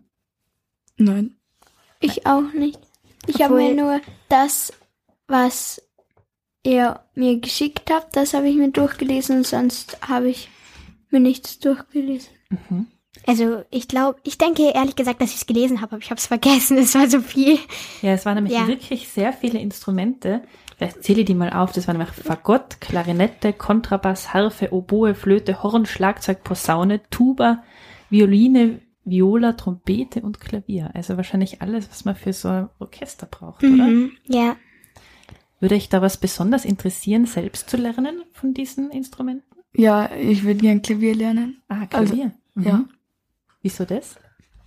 Nein. 0.95 1.37
Ich 1.99 2.27
auch 2.27 2.53
nicht. 2.53 2.79
Ich 3.25 3.41
habe 3.41 3.55
mir 3.55 3.73
nur 3.73 3.99
das, 4.29 4.71
was 5.27 5.81
ihr 6.61 6.99
mir 7.15 7.39
geschickt 7.39 7.89
habt, 7.89 8.15
das 8.15 8.35
habe 8.35 8.47
ich 8.47 8.55
mir 8.55 8.69
durchgelesen 8.69 9.37
und 9.37 9.47
sonst 9.47 9.97
habe 10.07 10.29
ich 10.29 10.49
mir 11.09 11.19
nichts 11.19 11.57
durchgelesen. 11.57 12.29
Mhm. 12.49 12.87
Also 13.27 13.63
ich 13.71 13.87
glaube, 13.87 14.19
ich 14.23 14.37
denke 14.37 14.71
ehrlich 14.73 14.95
gesagt, 14.95 15.21
dass 15.21 15.31
ich 15.31 15.37
es 15.37 15.45
gelesen 15.45 15.81
habe, 15.81 15.93
aber 15.95 16.01
ich 16.01 16.09
habe 16.09 16.17
es 16.19 16.27
vergessen. 16.27 16.77
Es 16.79 16.95
war 16.95 17.07
so 17.09 17.19
viel. 17.19 17.59
Ja, 18.01 18.13
es 18.13 18.25
waren 18.25 18.35
nämlich 18.35 18.53
Ja. 18.53 18.67
wirklich 18.67 19.09
sehr 19.09 19.33
viele 19.33 19.59
Instrumente. 19.59 20.41
Vielleicht 20.77 21.03
zähle 21.03 21.19
ich 21.21 21.25
die 21.25 21.33
mal 21.35 21.51
auf. 21.51 21.71
Das 21.73 21.87
waren 21.87 21.97
nämlich 21.97 22.15
Fagott, 22.15 22.79
Klarinette, 22.79 23.51
Kontrabass, 23.51 24.33
Harfe, 24.33 24.71
Oboe, 24.73 25.13
Flöte, 25.15 25.61
Horn, 25.63 25.85
Schlagzeug, 25.85 26.43
Posaune, 26.43 27.01
Tuba, 27.09 27.63
Violine, 28.09 28.79
Viola, 29.03 29.53
Trompete 29.53 30.21
und 30.21 30.39
Klavier. 30.39 30.91
Also 30.93 31.17
wahrscheinlich 31.17 31.61
alles, 31.61 31.89
was 31.89 32.05
man 32.05 32.15
für 32.15 32.31
so 32.33 32.47
ein 32.49 32.69
Orchester 32.79 33.25
braucht, 33.25 33.63
oder? 33.63 33.87
Mhm. 33.87 34.11
Ja. 34.25 34.55
Würde 35.59 35.75
euch 35.75 35.89
da 35.89 36.01
was 36.01 36.17
besonders 36.17 36.63
interessieren, 36.65 37.25
selbst 37.25 37.69
zu 37.69 37.77
lernen 37.77 38.21
von 38.31 38.53
diesen 38.53 38.91
Instrumenten? 38.91 39.43
Ja, 39.75 40.09
ich 40.15 40.43
würde 40.43 40.59
gern 40.59 40.81
Klavier 40.81 41.15
lernen. 41.15 41.61
Ah, 41.67 41.87
Also, 41.91 42.13
Klavier. 42.13 42.31
mhm. 42.55 42.63
Ja. 42.63 42.85
Wieso 43.67 43.84
das? 43.84 44.15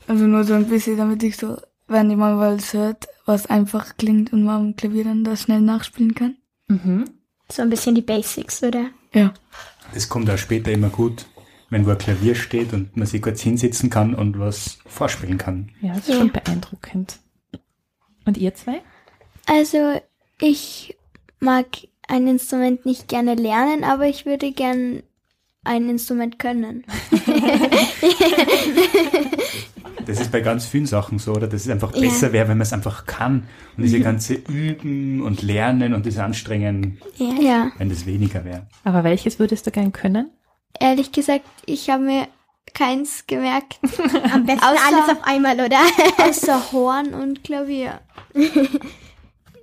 Also 0.07 0.27
nur 0.27 0.45
so 0.45 0.53
ein 0.53 0.67
bisschen, 0.67 0.99
damit 0.99 1.23
ich 1.23 1.39
so, 1.39 1.57
wenn 1.89 2.11
jemand 2.11 2.39
was 2.39 2.75
hört, 2.75 3.09
was 3.25 3.47
einfach 3.47 3.97
klingt 3.97 4.31
und 4.35 4.45
man 4.45 4.57
am 4.61 4.77
Klavier 4.77 5.05
dann 5.05 5.25
das 5.25 5.41
schnell 5.41 5.63
nachspielen 5.63 6.15
kann. 6.15 6.37
Mhm. 6.69 7.07
So 7.51 7.63
ein 7.63 7.71
bisschen 7.71 7.95
die 7.95 8.03
Basics, 8.03 8.63
oder? 8.63 8.91
Ja. 9.15 9.33
Das 9.95 10.11
kommt 10.11 10.29
auch 10.29 10.37
später 10.37 10.71
immer 10.71 10.91
gut, 10.91 11.25
wenn 11.71 11.87
wo 11.87 11.91
ein 11.93 11.99
Klavier 11.99 12.35
steht 12.35 12.75
und 12.75 12.95
man 12.95 13.07
sich 13.07 13.23
kurz 13.23 13.41
hinsetzen 13.41 13.89
kann 13.89 14.15
und 14.15 14.39
was 14.39 14.79
vorspielen 14.85 15.39
kann. 15.39 15.71
Ja, 15.81 15.95
das 15.95 16.03
ist 16.03 16.09
Ja. 16.11 16.15
schon 16.17 16.33
beeindruckend. 16.33 17.19
Und 18.27 18.37
ihr 18.37 18.55
zwei? 18.55 18.83
Also 19.47 19.99
ich 20.43 20.95
mag 21.41 21.67
ein 22.07 22.27
Instrument 22.29 22.85
nicht 22.85 23.09
gerne 23.09 23.35
lernen, 23.35 23.83
aber 23.83 24.07
ich 24.09 24.27
würde 24.27 24.53
gern 24.53 25.03
ein 25.65 25.89
Instrument 25.89 26.39
können. 26.39 26.85
Das 30.07 30.19
ist 30.21 30.33
bei 30.33 30.41
ganz 30.41 30.67
vielen 30.67 30.87
Sachen 30.87 31.19
so, 31.19 31.33
oder? 31.33 31.47
Dass 31.47 31.63
es 31.63 31.69
einfach 31.71 31.95
Ja. 31.95 32.01
besser 32.01 32.33
wäre, 32.33 32.49
wenn 32.49 32.57
man 32.59 32.63
es 32.67 32.73
einfach 32.73 33.07
kann. 33.07 33.47
Und 33.77 33.83
diese 33.85 34.01
ganze 34.01 34.35
Üben 34.35 35.21
und 35.23 35.43
Lernen 35.43 35.95
und 35.95 36.05
das 36.07 36.19
Anstrengen, 36.19 37.01
Ja. 37.17 37.35
Ja, 37.41 37.73
wenn 37.79 37.89
das 37.91 38.07
weniger 38.07 38.45
wäre. 38.45 38.67
Aber 38.83 39.05
welches 39.05 39.39
würdest 39.39 39.67
du 39.67 39.71
gern 39.71 39.93
können? 39.93 40.31
ehrlich 40.81 41.13
gesagt, 41.13 41.45
ich 41.67 41.91
habe 41.91 42.03
mir 42.05 42.29
keins 42.73 43.27
gemerkt, 43.27 43.79
Am 44.33 44.47
besten 44.47 44.65
Außer- 44.65 44.89
alles 44.89 45.11
auf 45.11 45.25
einmal, 45.25 45.55
oder? 45.61 45.79
außer 46.19 46.73
Horn 46.73 47.13
und 47.15 47.45
Klavier. 47.45 48.01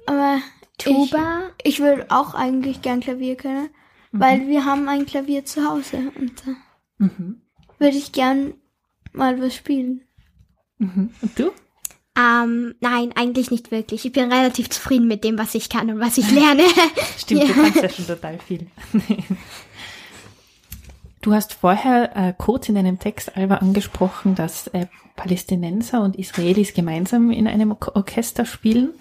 Aber 0.06 0.38
Tuba. 0.78 1.40
ich, 1.64 1.74
ich 1.76 1.80
würde 1.80 2.06
auch 2.10 2.36
eigentlich 2.36 2.82
gern 2.82 3.00
Klavier 3.00 3.36
können, 3.36 3.70
weil 4.12 4.48
wir 4.48 4.66
haben 4.66 4.88
ein 4.88 5.06
Klavier 5.06 5.44
zu 5.46 5.68
Hause 5.68 6.12
und 6.20 6.32
da 6.46 6.52
Mhm. 7.00 7.42
Würde 7.80 7.98
ich 7.98 8.12
gern 8.12 8.54
mal 9.14 9.42
was 9.42 9.56
spielen. 9.56 10.02
Mhm. 10.80 11.10
Und 11.22 11.40
du? 11.40 11.52
Ähm, 12.20 12.74
nein, 12.80 13.12
eigentlich 13.16 13.52
nicht 13.52 13.70
wirklich. 13.72 14.04
Ich 14.06 14.12
bin 14.12 14.32
relativ 14.32 14.70
zufrieden 14.70 15.08
mit 15.08 15.24
dem, 15.24 15.38
was 15.38 15.54
ich 15.56 15.70
kann 15.70 15.90
und 15.92 16.00
was 16.00 16.18
ich 16.18 16.32
lerne. 16.32 16.64
Stimmt, 17.18 17.42
Ja. 17.42 17.48
du 17.48 17.54
kannst 17.54 17.82
ja 17.84 17.90
schon 17.90 18.08
total 18.08 18.40
viel. 18.40 18.68
Du 21.22 21.34
hast 21.34 21.54
vorher 21.56 22.16
äh, 22.16 22.34
kurz 22.38 22.70
in 22.70 22.76
deinem 22.76 23.00
Text, 23.00 23.36
Alba, 23.36 23.56
angesprochen, 23.56 24.36
dass 24.36 24.68
äh, 24.68 24.86
Palästinenser 25.16 26.02
und 26.04 26.16
Israelis 26.16 26.74
gemeinsam 26.74 27.32
in 27.32 27.48
einem 27.48 27.72
Or- 27.72 27.96
Orchester 27.96 28.46
spielen. 28.46 28.92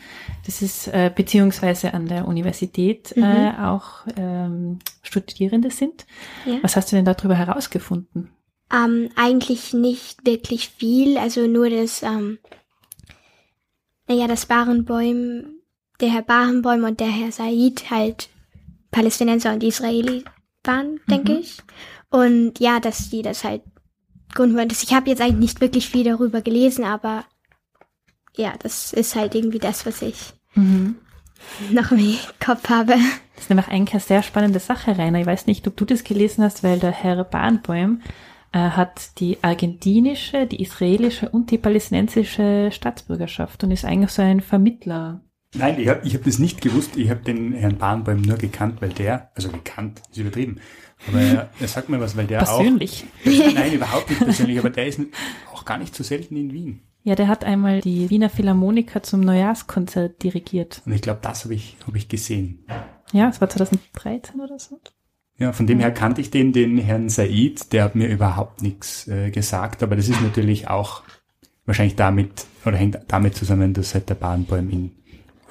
Das 0.47 0.61
ist 0.63 0.89
äh, 0.89 1.13
beziehungsweise 1.15 1.95
an 1.95 2.09
der 2.09 2.27
Universität 2.27 3.13
äh, 3.17 3.53
auch 3.61 4.07
ähm, 4.17 4.79
Studierende 5.03 5.71
sind. 5.71 6.07
Ja. 6.47 6.59
Was 6.63 6.75
hast 6.75 6.91
du 6.91 6.97
denn 6.97 7.05
darüber 7.05 7.35
herausgefunden? 7.37 8.31
Ähm, 8.73 9.11
eigentlich 9.17 9.73
nicht 9.73 10.27
wirklich 10.27 10.69
viel, 10.71 11.19
also 11.19 11.47
nur 11.47 11.71
das, 11.71 12.03
ähm, 12.03 12.39
naja, 14.09 14.27
das 14.27 14.47
Barenbäum, 14.47 15.45
der 16.01 16.11
Herr 16.11 16.23
Barenbäum 16.23 16.85
und 16.85 17.01
der 17.01 17.09
Herr 17.09 17.33
Said 17.33 17.91
halt 17.91 18.29
Palästinenser 18.91 19.53
und 19.53 19.63
Israeli 19.63 20.25
waren, 20.65 21.01
denke 21.09 21.39
ich. 21.39 21.59
Und 22.11 22.59
ja, 22.61 22.81
dass 22.81 23.11
die 23.11 23.23
das 23.23 23.45
halt 23.45 23.63
waren. 24.37 24.69
Das- 24.69 24.83
Ich 24.83 24.93
habe 24.95 25.11
jetzt 25.11 25.21
eigentlich 25.23 25.39
nicht 25.39 25.61
wirklich 25.61 25.89
viel 25.89 26.05
darüber 26.05 26.41
gelesen, 26.41 26.85
aber 26.85 27.25
ja, 28.37 28.55
das 28.63 28.93
ist 28.93 29.15
halt 29.17 29.35
irgendwie 29.35 29.59
das, 29.59 29.87
was 29.87 30.03
ich 30.03 30.17
noch 31.71 31.91
im 31.93 32.17
Kopf 32.45 32.69
habe. 32.69 32.95
Das 33.35 33.45
ist 33.45 33.51
nämlich 33.51 33.69
eigentlich 33.69 33.95
eine 33.95 34.01
sehr 34.01 34.23
spannende 34.23 34.59
Sache, 34.61 34.97
Rainer. 34.99 35.21
Ich 35.21 35.27
weiß 35.27 35.47
nicht, 35.47 35.67
ob 35.69 35.77
du 35.77 35.85
das 35.85 36.05
gelesen 36.05 36.43
hast, 36.45 36.63
weil 36.63 36.79
der 36.79 36.91
Herr 36.93 37.23
Bahnbäum 37.25 38.03
hat 38.53 39.19
die 39.21 39.39
argentinische, 39.43 40.47
die 40.47 40.63
israelische 40.63 41.29
und 41.29 41.51
die 41.51 41.59
palästinensische 41.59 42.71
Staatsbürgerschaft 42.73 43.63
und 43.65 43.71
ist 43.71 43.85
eigentlich 43.85 44.11
so 44.11 44.23
ein 44.23 44.41
Vermittler 44.41 45.21
Nein, 45.55 45.81
ich 45.81 45.89
habe 45.89 46.07
ich 46.07 46.15
hab 46.15 46.25
das 46.25 46.39
nicht 46.39 46.61
gewusst. 46.61 46.97
Ich 46.97 47.09
habe 47.09 47.21
den 47.21 47.53
Herrn 47.53 47.79
Bahnbäum 47.79 48.21
nur 48.21 48.37
gekannt, 48.37 48.83
weil 48.83 48.91
der, 48.91 49.31
also 49.35 49.49
gekannt, 49.49 50.03
ist 50.11 50.19
übertrieben, 50.19 50.61
aber 51.09 51.21
er, 51.21 51.51
er 51.61 51.69
sagt 51.69 51.89
mir 51.89 52.01
was, 52.01 52.17
weil 52.17 52.27
der 52.27 52.39
Persönlich. 52.39 53.05
auch... 53.25 53.55
Nein, 53.55 53.73
überhaupt 53.73 54.09
nicht 54.11 54.21
persönlich, 54.21 54.59
aber 54.59 54.71
der 54.71 54.87
ist 54.87 55.01
auch 55.53 55.65
gar 55.65 55.79
nicht 55.79 55.95
so 55.95 56.03
selten 56.03 56.37
in 56.37 56.53
Wien. 56.53 56.83
Ja, 57.03 57.15
der 57.15 57.29
hat 57.29 57.45
einmal 57.45 57.81
die 57.81 58.11
Wiener 58.11 58.29
Philharmoniker 58.29 59.03
zum 59.03 59.21
Neujahrskonzert 59.21 60.23
dirigiert. 60.23 60.83
Und 60.85 60.93
ich 60.93 61.03
glaube, 61.03 61.21
das 61.23 61.45
habe 61.45 61.55
ich, 61.55 61.77
hab 61.87 61.95
ich 61.95 62.09
gesehen. 62.09 62.67
Ja, 63.13 63.29
es 63.29 63.41
war 63.41 63.49
2013 63.49 64.41
oder 64.41 64.59
so. 64.59 64.81
Ja, 65.39 65.53
von 65.53 65.67
dem 65.67 65.79
her 65.81 65.91
kannte 65.93 66.21
ich 66.23 66.31
den, 66.31 66.53
den 66.53 66.79
Herrn 66.79 67.09
Said, 67.11 67.73
der 67.73 67.85
hat 67.85 67.95
mir 67.95 68.09
überhaupt 68.09 68.63
nichts 68.63 69.07
äh, 69.07 69.31
gesagt, 69.31 69.83
aber 69.83 69.95
das 69.97 70.09
ist 70.09 70.23
natürlich 70.23 70.69
auch 70.69 71.03
wahrscheinlich 71.67 71.97
damit, 71.97 72.47
oder 72.65 72.77
hängt 72.77 72.99
damit 73.09 73.35
zusammen, 73.35 73.75
dass 73.75 73.93
halt 73.95 74.09
der 74.09 74.15
Bahnbäum 74.15 74.71
in, 74.71 74.93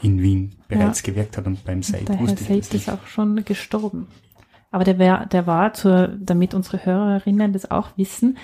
in 0.02 0.22
Wien 0.22 0.56
bereits 0.68 1.02
Ja. 1.06 1.12
gewirkt 1.12 1.38
hat 1.38 1.46
und 1.46 1.64
beim 1.66 1.84
Said 1.84 2.08
Der 2.10 2.16
Herr 2.16 2.24
wusste 2.24 2.42
ich 2.42 2.48
Said 2.48 2.60
das 2.62 2.74
nicht. 2.74 2.88
ist 2.88 2.94
auch 2.94 3.06
schon 3.08 3.46
gestorben. 3.46 4.08
Aber 4.72 4.84
der, 4.84 4.98
wär, 4.98 5.26
der 5.28 5.46
war, 5.46 5.74
zur, 5.74 6.08
damit 6.20 6.54
unsere 6.54 6.84
Hörerinnen 6.86 7.54
das 7.54 7.70
auch 7.70 7.90
wissen, 7.96 8.38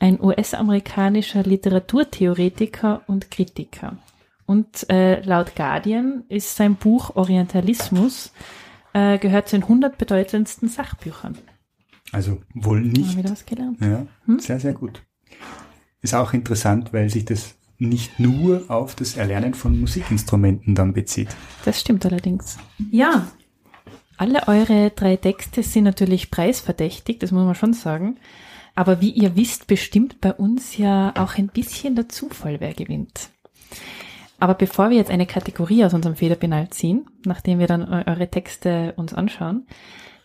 ein 0.00 0.18
US-amerikanischer 0.20 1.42
Literaturtheoretiker 1.42 3.02
und 3.06 3.30
Kritiker. 3.30 3.96
Und 4.46 4.88
äh, 4.90 5.20
laut 5.22 5.54
Guardian 5.56 6.24
ist 6.28 6.56
sein 6.56 6.76
Buch 6.76 7.16
Orientalismus 7.16 8.32
äh, 8.96 9.18
gehört 9.18 9.48
zu 9.48 9.56
den 9.56 9.64
100 9.64 9.98
bedeutendsten 9.98 10.68
Sachbüchern. 10.68 11.36
Also 12.12 12.40
wohl 12.54 12.78
Haben 12.78 12.88
nicht. 12.92 13.10
wir 13.16 13.18
wieder 13.24 13.30
was 13.32 13.44
gelernt? 13.44 13.78
Ja, 13.80 14.06
Hm? 14.26 14.38
sehr, 14.38 14.58
sehr 14.60 14.72
gut. 14.72 15.02
Ist 16.02 16.14
auch 16.14 16.32
interessant, 16.32 16.92
weil 16.92 17.10
sich 17.10 17.24
das 17.24 17.54
nicht 17.78 18.18
nur 18.18 18.64
auf 18.70 18.94
das 18.94 19.16
Erlernen 19.16 19.52
von 19.54 19.78
Musikinstrumenten 19.78 20.74
dann 20.74 20.94
bezieht. 20.94 21.28
Das 21.64 21.80
stimmt 21.80 22.06
allerdings. 22.06 22.58
Ja, 22.90 23.26
alle 24.16 24.48
eure 24.48 24.90
drei 24.92 25.16
Texte 25.16 25.62
sind 25.62 25.84
natürlich 25.84 26.30
preisverdächtig, 26.30 27.18
das 27.18 27.32
muss 27.32 27.44
man 27.44 27.54
schon 27.54 27.74
sagen. 27.74 28.16
Aber 28.74 29.00
wie 29.02 29.10
ihr 29.10 29.36
wisst, 29.36 29.66
bestimmt 29.66 30.20
bei 30.22 30.32
uns 30.32 30.76
ja 30.78 31.12
auch 31.18 31.36
ein 31.36 31.48
bisschen 31.48 31.96
der 31.96 32.08
Zufall, 32.08 32.60
wer 32.60 32.72
gewinnt. 32.72 33.28
Aber 34.38 34.54
bevor 34.54 34.90
wir 34.90 34.96
jetzt 34.96 35.10
eine 35.10 35.26
Kategorie 35.26 35.84
aus 35.84 35.94
unserem 35.94 36.16
Federpenal 36.16 36.68
ziehen, 36.70 37.06
nachdem 37.24 37.58
wir 37.58 37.66
dann 37.66 37.82
eu- 37.82 38.04
eure 38.06 38.30
Texte 38.30 38.92
uns 38.96 39.14
anschauen, 39.14 39.66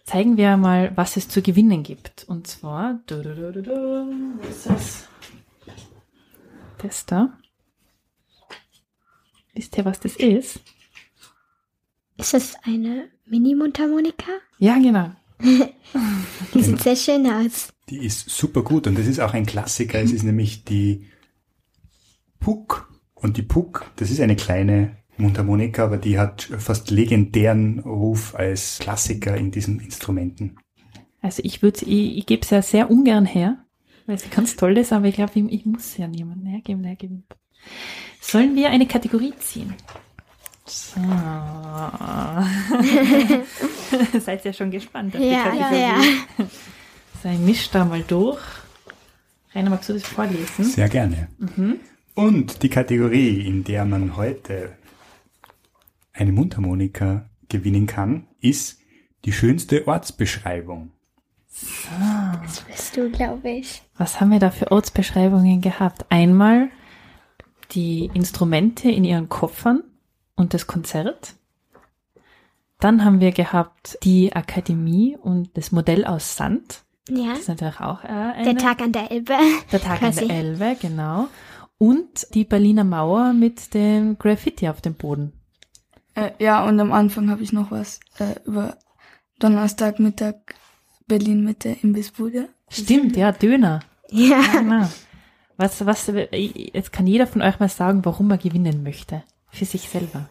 zeigen 0.05 0.35
wir 0.37 0.57
mal, 0.57 0.91
was 0.95 1.15
es 1.17 1.29
zu 1.29 1.41
gewinnen 1.41 1.83
gibt. 1.83 2.25
Und 2.27 2.47
zwar, 2.47 2.99
du, 3.07 3.21
du, 3.21 3.33
du, 3.35 3.51
du, 3.53 3.61
du, 3.61 3.71
wo 4.41 4.47
ist 4.47 4.65
das? 4.69 5.07
Das 6.79 7.05
da. 7.05 7.37
Wisst 9.53 9.77
ihr, 9.77 9.85
was 9.85 9.99
das 9.99 10.15
ist? 10.15 10.59
Ist 12.17 12.33
das 12.33 12.55
eine 12.63 13.09
Mini-Mundharmonika? 13.25 14.31
Ja, 14.59 14.77
genau. 14.77 15.11
Die 16.53 16.61
sieht 16.63 16.81
sehr 16.81 16.95
schön 16.95 17.25
aus. 17.27 17.73
Die 17.89 17.97
ist 18.05 18.29
super 18.29 18.63
gut 18.63 18.87
und 18.87 18.97
das 18.97 19.07
ist 19.07 19.19
auch 19.19 19.33
ein 19.33 19.45
Klassiker. 19.45 19.99
Es 19.99 20.11
ist 20.11 20.23
nämlich 20.23 20.63
die 20.63 21.07
Puck. 22.39 22.90
Und 23.21 23.37
die 23.37 23.43
Puck, 23.43 23.91
das 23.97 24.09
ist 24.11 24.19
eine 24.19 24.35
kleine 24.35 24.97
Mundharmonika, 25.17 25.83
aber 25.83 25.97
die 25.97 26.17
hat 26.17 26.49
fast 26.57 26.89
legendären 26.89 27.79
Ruf 27.79 28.33
als 28.35 28.79
Klassiker 28.79 29.37
in 29.37 29.51
diesen 29.51 29.79
Instrumenten. 29.79 30.57
Also 31.21 31.41
ich 31.45 31.61
würde, 31.61 31.85
ich, 31.85 32.17
ich 32.17 32.25
gebe 32.25 32.41
es 32.41 32.49
ja 32.49 32.61
sehr 32.63 32.89
ungern 32.89 33.25
her, 33.25 33.57
weil 34.07 34.17
sie 34.17 34.29
ganz 34.29 34.55
toll 34.55 34.75
ist, 34.77 34.91
aber 34.91 35.05
ich 35.05 35.15
glaube, 35.15 35.31
ich, 35.35 35.51
ich 35.51 35.65
muss 35.65 35.95
ja 35.97 36.07
niemanden 36.07 36.47
hergeben, 36.47 36.81
der 36.81 36.95
gewinnt. 36.95 37.25
Sollen 38.19 38.55
wir 38.55 38.71
eine 38.71 38.87
Kategorie 38.87 39.33
ziehen? 39.39 39.75
So. 40.65 40.99
Seid 44.19 44.45
ihr 44.45 44.53
schon 44.53 44.71
gespannt 44.71 45.15
auf 45.15 45.21
die 45.21 45.27
Ja, 45.27 45.43
Kategorie? 45.43 45.79
ja, 45.79 45.95
ja. 46.39 46.45
So, 47.21 47.29
ich 47.29 47.39
misch 47.39 47.69
da 47.69 47.85
mal 47.85 48.03
durch. 48.07 48.39
Rainer, 49.53 49.69
magst 49.69 49.89
du 49.89 49.93
das 49.93 50.03
vorlesen? 50.03 50.65
Sehr 50.65 50.89
gerne. 50.89 51.27
Und 52.13 52.63
die 52.63 52.69
Kategorie, 52.69 53.45
in 53.47 53.63
der 53.63 53.85
man 53.85 54.17
heute 54.17 54.73
eine 56.13 56.31
Mundharmonika 56.31 57.29
gewinnen 57.49 57.87
kann, 57.87 58.27
ist 58.41 58.79
die 59.25 59.31
schönste 59.31 59.87
Ortsbeschreibung. 59.87 60.91
Das 62.45 62.61
bist 62.61 62.97
du, 62.97 63.09
glaube 63.11 63.49
ich. 63.49 63.81
Was 63.97 64.19
haben 64.19 64.31
wir 64.31 64.39
da 64.39 64.51
für 64.51 64.71
Ortsbeschreibungen 64.71 65.61
gehabt? 65.61 66.05
Einmal 66.09 66.69
die 67.71 68.09
Instrumente 68.13 68.89
in 68.89 69.03
ihren 69.03 69.29
Koffern 69.29 69.83
und 70.35 70.53
das 70.53 70.67
Konzert. 70.67 71.35
Dann 72.79 73.05
haben 73.05 73.19
wir 73.19 73.31
gehabt 73.31 73.97
die 74.03 74.33
Akademie 74.33 75.15
und 75.21 75.55
das 75.55 75.71
Modell 75.71 76.03
aus 76.05 76.35
Sand. 76.35 76.83
Ja. 77.09 77.29
Das 77.31 77.39
ist 77.41 77.47
natürlich 77.49 77.79
auch 77.79 78.03
äh, 78.03 78.07
eine, 78.07 78.43
Der 78.43 78.57
Tag 78.57 78.81
an 78.81 78.91
der 78.91 79.11
Elbe. 79.11 79.35
der 79.71 79.81
Tag 79.81 80.01
an 80.01 80.13
quasi. 80.13 80.27
der 80.27 80.37
Elbe, 80.37 80.77
genau. 80.81 81.27
Und 81.81 82.27
die 82.35 82.43
Berliner 82.43 82.83
Mauer 82.83 83.33
mit 83.33 83.73
dem 83.73 84.19
Graffiti 84.19 84.69
auf 84.69 84.81
dem 84.81 84.93
Boden. 84.93 85.33
Äh, 86.13 86.29
ja, 86.37 86.63
und 86.63 86.79
am 86.79 86.91
Anfang 86.91 87.31
habe 87.31 87.41
ich 87.41 87.53
noch 87.53 87.71
was 87.71 87.99
äh, 88.19 88.35
über 88.45 88.77
Donnerstagmittag 89.39 90.35
Berlin 91.07 91.43
mit 91.43 91.63
der 91.63 91.83
Imbissbude. 91.83 92.49
Stimmt, 92.69 93.17
ja, 93.17 93.31
Döner. 93.31 93.79
Ja. 94.11 94.43
Ja, 94.43 94.59
genau. 94.59 94.89
Was, 95.57 95.83
was, 95.87 96.11
jetzt 96.31 96.93
kann 96.93 97.07
jeder 97.07 97.25
von 97.25 97.41
euch 97.41 97.59
mal 97.59 97.67
sagen, 97.67 98.05
warum 98.05 98.29
er 98.29 98.37
gewinnen 98.37 98.83
möchte. 98.83 99.23
Für 99.49 99.65
sich 99.65 99.89
selber. 99.89 100.29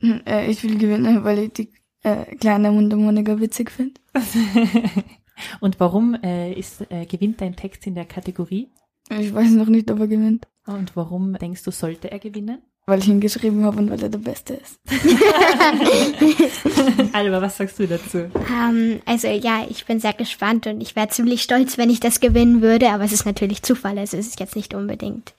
Hm, 0.00 0.20
Äh, 0.26 0.50
ich 0.50 0.62
will 0.64 0.76
gewinnen, 0.76 1.24
weil 1.24 1.38
ich 1.38 1.52
die 1.54 1.72
äh, 2.02 2.36
kleine 2.36 2.70
Mundharmonika 2.70 3.40
witzig 3.40 3.70
finde. 3.70 4.02
Und 5.60 5.80
warum 5.80 6.12
äh, 6.22 6.52
ist, 6.52 6.82
äh, 6.90 7.06
gewinnt 7.06 7.40
dein 7.40 7.56
Text 7.56 7.86
in 7.86 7.94
der 7.94 8.04
Kategorie? 8.04 8.68
Ich 9.08 9.32
weiß 9.32 9.50
noch 9.52 9.68
nicht, 9.68 9.90
ob 9.90 10.00
er 10.00 10.08
gewinnt, 10.08 10.46
Und 10.66 10.96
warum 10.96 11.34
denkst 11.34 11.62
du, 11.62 11.70
sollte 11.70 12.10
er 12.10 12.18
gewinnen? 12.18 12.62
weil 12.86 12.98
ich 12.98 13.08
ihn 13.08 13.20
geschrieben 13.20 13.64
habe 13.64 13.78
und 13.78 13.90
weil 13.90 14.02
er 14.02 14.10
der 14.10 14.18
Beste 14.18 14.52
ist. 14.54 14.78
Alba, 17.14 17.40
was 17.40 17.56
sagst 17.56 17.78
du 17.78 17.86
dazu? 17.86 18.30
Ähm, 18.50 19.00
also 19.06 19.28
ja, 19.28 19.64
ich 19.68 19.86
bin 19.86 20.00
sehr 20.00 20.12
gespannt 20.12 20.66
und 20.66 20.82
ich 20.82 20.94
wäre 20.94 21.08
ziemlich 21.08 21.42
stolz, 21.42 21.78
wenn 21.78 21.88
ich 21.88 22.00
das 22.00 22.20
gewinnen 22.20 22.60
würde, 22.60 22.90
aber 22.90 23.04
es 23.04 23.12
ist 23.12 23.24
natürlich 23.24 23.62
Zufall, 23.62 23.98
also 23.98 24.18
es 24.18 24.26
ist 24.26 24.40
jetzt 24.40 24.56
nicht 24.56 24.74
unbedingt. 24.74 25.32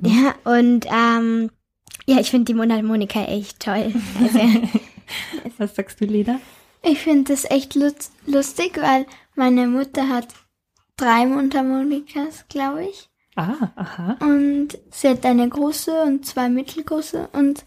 Ja, 0.00 0.34
und 0.44 0.86
ähm, 0.86 1.50
ja, 2.06 2.18
ich 2.18 2.30
finde 2.30 2.46
die 2.46 2.54
Mundharmonika 2.54 3.22
echt 3.24 3.60
toll. 3.60 3.92
Also, 4.22 4.38
Was 5.58 5.74
sagst 5.74 6.00
du, 6.00 6.06
Leda? 6.06 6.40
Ich 6.82 7.00
finde 7.00 7.32
das 7.32 7.44
echt 7.50 7.74
lust 7.74 8.10
lustig, 8.26 8.78
weil 8.80 9.04
meine 9.34 9.66
Mutter 9.66 10.08
hat 10.08 10.28
drei 11.00 11.26
Mundharmonikas, 11.26 12.44
glaube 12.48 12.84
ich. 12.84 13.08
Ah, 13.36 13.70
aha. 13.76 14.16
Und 14.20 14.78
sie 14.90 15.08
hat 15.08 15.24
eine 15.24 15.48
große 15.48 16.02
und 16.02 16.26
zwei 16.26 16.48
mittelgroße 16.48 17.28
und 17.32 17.64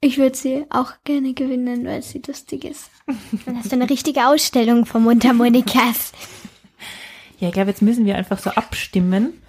ich 0.00 0.18
würde 0.18 0.36
sie 0.36 0.66
auch 0.70 0.92
gerne 1.04 1.32
gewinnen, 1.34 1.86
weil 1.86 2.02
sie 2.02 2.22
lustig 2.26 2.64
ist. 2.64 2.90
dann 3.46 3.58
hast 3.58 3.72
du 3.72 3.76
eine 3.76 3.88
richtige 3.88 4.26
Ausstellung 4.26 4.86
von 4.86 5.02
Mundharmonikas. 5.02 6.12
Ja, 7.38 7.48
ich 7.48 7.52
glaube, 7.52 7.68
jetzt 7.68 7.82
müssen 7.82 8.06
wir 8.06 8.16
einfach 8.16 8.38
so 8.38 8.48
abstimmen. 8.48 9.42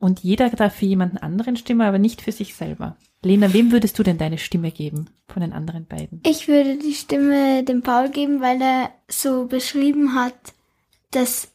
Und 0.00 0.24
jeder 0.24 0.50
darf 0.50 0.74
für 0.74 0.86
jemanden 0.86 1.18
anderen 1.18 1.56
stimmen, 1.56 1.82
aber 1.82 1.98
nicht 1.98 2.20
für 2.20 2.32
sich 2.32 2.56
selber. 2.56 2.96
Lena, 3.22 3.52
wem 3.52 3.70
würdest 3.70 3.96
du 3.98 4.02
denn 4.02 4.18
deine 4.18 4.38
Stimme 4.38 4.72
geben 4.72 5.08
von 5.28 5.40
den 5.40 5.52
anderen 5.52 5.86
beiden? 5.86 6.20
Ich 6.26 6.48
würde 6.48 6.76
die 6.76 6.94
Stimme 6.94 7.62
dem 7.62 7.82
Paul 7.82 8.10
geben, 8.10 8.40
weil 8.40 8.60
er 8.60 8.90
so 9.08 9.46
beschrieben 9.46 10.16
hat, 10.16 10.34
dass 11.12 11.52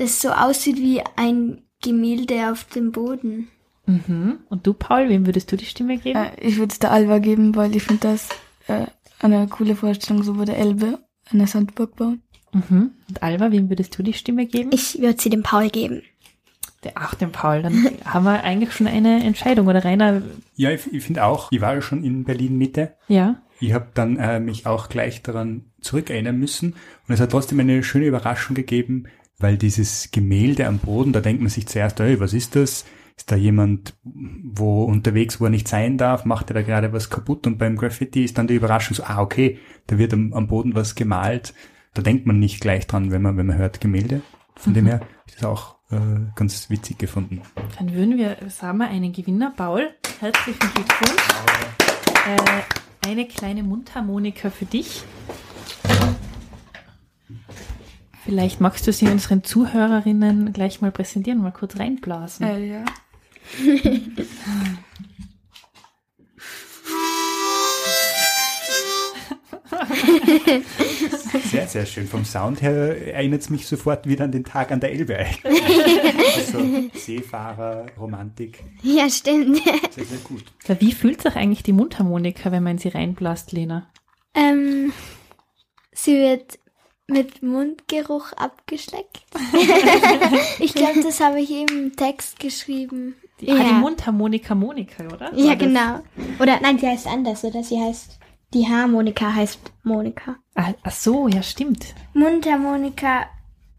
es 0.00 0.20
so 0.20 0.30
aussieht 0.30 0.76
wie 0.78 1.02
ein 1.16 1.62
Gemälde 1.82 2.50
auf 2.50 2.64
dem 2.64 2.92
Boden. 2.92 3.48
Mhm. 3.86 4.38
Und 4.48 4.66
du, 4.66 4.74
Paul, 4.74 5.08
wem 5.08 5.26
würdest 5.26 5.50
du 5.50 5.56
die 5.56 5.64
Stimme 5.64 5.98
geben? 5.98 6.18
Äh, 6.18 6.30
ich 6.40 6.58
würde 6.58 6.72
es 6.72 6.78
der 6.78 6.92
Alva 6.92 7.18
geben, 7.18 7.54
weil 7.56 7.74
ich 7.74 7.82
finde 7.82 8.08
das 8.08 8.28
äh, 8.68 8.86
eine 9.18 9.46
coole 9.48 9.76
Vorstellung, 9.76 10.22
so 10.22 10.34
bei 10.34 10.44
der 10.44 10.58
Elbe 10.58 10.98
eine 11.30 11.46
Sandburg 11.46 11.96
bauen. 11.96 12.22
Mhm. 12.52 12.92
Und 13.08 13.22
Alba, 13.22 13.52
wem 13.52 13.68
würdest 13.68 13.96
du 13.98 14.02
die 14.02 14.12
Stimme 14.12 14.46
geben? 14.46 14.70
Ich 14.72 15.00
würde 15.00 15.20
sie 15.20 15.30
dem 15.30 15.42
Paul 15.42 15.70
geben. 15.70 16.02
Der, 16.84 16.92
ach, 16.94 17.14
dem 17.14 17.32
Paul. 17.32 17.62
Dann 17.62 17.88
haben 18.04 18.24
wir 18.24 18.42
eigentlich 18.42 18.72
schon 18.72 18.86
eine 18.86 19.22
Entscheidung. 19.22 19.66
Oder 19.66 19.84
Rainer, 19.84 20.22
Ja, 20.56 20.70
ich, 20.70 20.92
ich 20.92 21.04
finde 21.04 21.24
auch, 21.24 21.50
ich 21.52 21.60
war 21.60 21.74
ja 21.74 21.82
schon 21.82 22.04
in 22.04 22.24
Berlin 22.24 22.56
Mitte. 22.58 22.94
ja? 23.08 23.42
Ich 23.62 23.74
habe 23.74 23.88
dann 23.92 24.16
äh, 24.16 24.40
mich 24.40 24.64
auch 24.64 24.88
gleich 24.88 25.22
daran 25.22 25.66
zurückerinnern 25.82 26.38
müssen 26.38 26.76
und 27.06 27.12
es 27.12 27.20
hat 27.20 27.30
trotzdem 27.32 27.60
eine 27.60 27.82
schöne 27.82 28.06
Überraschung 28.06 28.56
gegeben, 28.56 29.04
weil 29.40 29.56
dieses 29.56 30.10
Gemälde 30.10 30.66
am 30.66 30.78
Boden, 30.78 31.12
da 31.12 31.20
denkt 31.20 31.40
man 31.42 31.50
sich 31.50 31.66
zuerst, 31.66 31.98
ey, 32.00 32.20
was 32.20 32.32
ist 32.32 32.56
das? 32.56 32.84
Ist 33.16 33.30
da 33.30 33.36
jemand, 33.36 33.94
wo 34.02 34.84
unterwegs, 34.84 35.40
wo 35.40 35.44
er 35.44 35.50
nicht 35.50 35.68
sein 35.68 35.98
darf, 35.98 36.24
macht 36.24 36.50
er 36.50 36.54
da 36.54 36.62
gerade 36.62 36.92
was 36.92 37.10
kaputt 37.10 37.46
und 37.46 37.58
beim 37.58 37.76
Graffiti 37.76 38.24
ist 38.24 38.38
dann 38.38 38.46
die 38.46 38.54
Überraschung 38.54 38.94
so, 38.94 39.04
ah, 39.04 39.20
okay, 39.20 39.58
da 39.88 39.98
wird 39.98 40.14
am, 40.14 40.32
am 40.32 40.46
Boden 40.46 40.74
was 40.74 40.94
gemalt. 40.94 41.54
Da 41.92 42.02
denkt 42.02 42.26
man 42.26 42.38
nicht 42.38 42.60
gleich 42.60 42.86
dran, 42.86 43.10
wenn 43.10 43.22
man, 43.22 43.36
wenn 43.36 43.46
man 43.46 43.58
hört 43.58 43.80
Gemälde. 43.80 44.22
Von 44.54 44.74
dem 44.74 44.86
her 44.86 45.00
ist 45.26 45.38
das 45.38 45.44
auch 45.44 45.76
äh, 45.90 45.96
ganz 46.36 46.70
witzig 46.70 46.98
gefunden. 46.98 47.42
Dann 47.78 47.92
würden 47.92 48.16
wir, 48.16 48.36
sagen 48.48 48.78
wir 48.78 48.88
einen 48.88 49.12
Gewinner, 49.12 49.52
Paul. 49.56 49.90
herzlichen 50.20 50.60
Glückwunsch. 50.74 51.28
Äh, 52.26 53.08
eine 53.08 53.26
kleine 53.26 53.62
Mundharmonika 53.62 54.50
für 54.50 54.66
dich. 54.66 55.02
Vielleicht 58.30 58.60
magst 58.60 58.86
du 58.86 58.92
sie 58.92 59.08
unseren 59.08 59.42
Zuhörerinnen 59.42 60.52
gleich 60.52 60.80
mal 60.80 60.92
präsentieren, 60.92 61.42
mal 61.42 61.50
kurz 61.50 61.80
reinblasen. 61.80 62.46
Äh, 62.46 62.64
ja. 62.64 62.84
Sehr, 71.42 71.66
sehr 71.66 71.84
schön. 71.86 72.06
Vom 72.06 72.24
Sound 72.24 72.62
her 72.62 73.14
erinnert 73.14 73.40
es 73.40 73.50
mich 73.50 73.66
sofort 73.66 74.06
wieder 74.06 74.26
an 74.26 74.30
den 74.30 74.44
Tag 74.44 74.70
an 74.70 74.78
der 74.78 74.92
Elbe. 74.92 75.26
Also 76.36 76.88
Seefahrer, 76.94 77.86
Romantik. 77.98 78.62
Ja, 78.84 79.10
stimmt. 79.10 79.60
Sehr, 79.90 80.04
sehr 80.04 80.18
gut. 80.18 80.44
Wie 80.78 80.92
fühlt 80.92 81.20
sich 81.20 81.34
eigentlich 81.34 81.64
die 81.64 81.72
Mundharmonika, 81.72 82.52
wenn 82.52 82.62
man 82.62 82.78
sie 82.78 82.90
reinblasst, 82.90 83.50
Lena? 83.50 83.90
Ähm, 84.34 84.92
sie 85.90 86.14
wird 86.14 86.60
mit 87.10 87.42
Mundgeruch 87.42 88.32
abgeschleckt. 88.34 89.20
ich 90.58 90.74
glaube, 90.74 91.02
das 91.02 91.20
habe 91.20 91.40
ich 91.40 91.50
im 91.50 91.94
Text 91.96 92.38
geschrieben. 92.40 93.14
Die, 93.40 93.50
ah, 93.50 93.56
Ja. 93.56 93.64
die 93.64 93.74
Mundharmonika 93.74 94.54
Monika, 94.54 95.04
oder? 95.06 95.32
Ja, 95.34 95.54
genau. 95.54 96.00
Oder 96.38 96.60
nein, 96.60 96.78
sie 96.78 96.86
heißt 96.88 97.06
anders, 97.06 97.42
oder? 97.44 97.62
Sie 97.62 97.80
heißt, 97.80 98.18
die 98.54 98.66
Harmonika 98.68 99.32
heißt 99.34 99.60
Monika. 99.82 100.36
Ah, 100.54 100.72
ach 100.82 100.92
so, 100.92 101.28
ja, 101.28 101.42
stimmt. 101.42 101.94
Mundharmonika 102.14 103.26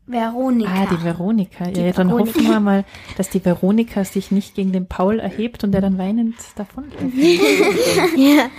Veronika. 0.07 0.71
Ah, 0.73 0.85
die 0.87 1.03
Veronika. 1.03 1.69
Ja, 1.69 1.85
ja, 1.85 1.91
dann 1.93 2.09
Veronika. 2.09 2.35
hoffen 2.39 2.49
wir 2.49 2.59
mal, 2.59 2.85
dass 3.17 3.29
die 3.29 3.43
Veronika 3.45 4.03
sich 4.03 4.31
nicht 4.31 4.55
gegen 4.55 4.71
den 4.73 4.87
Paul 4.87 5.19
erhebt 5.19 5.63
und 5.63 5.73
er 5.75 5.81
dann 5.81 5.97
weinend 5.97 6.35
davonläuft. 6.55 6.95
Ja. 8.17 8.49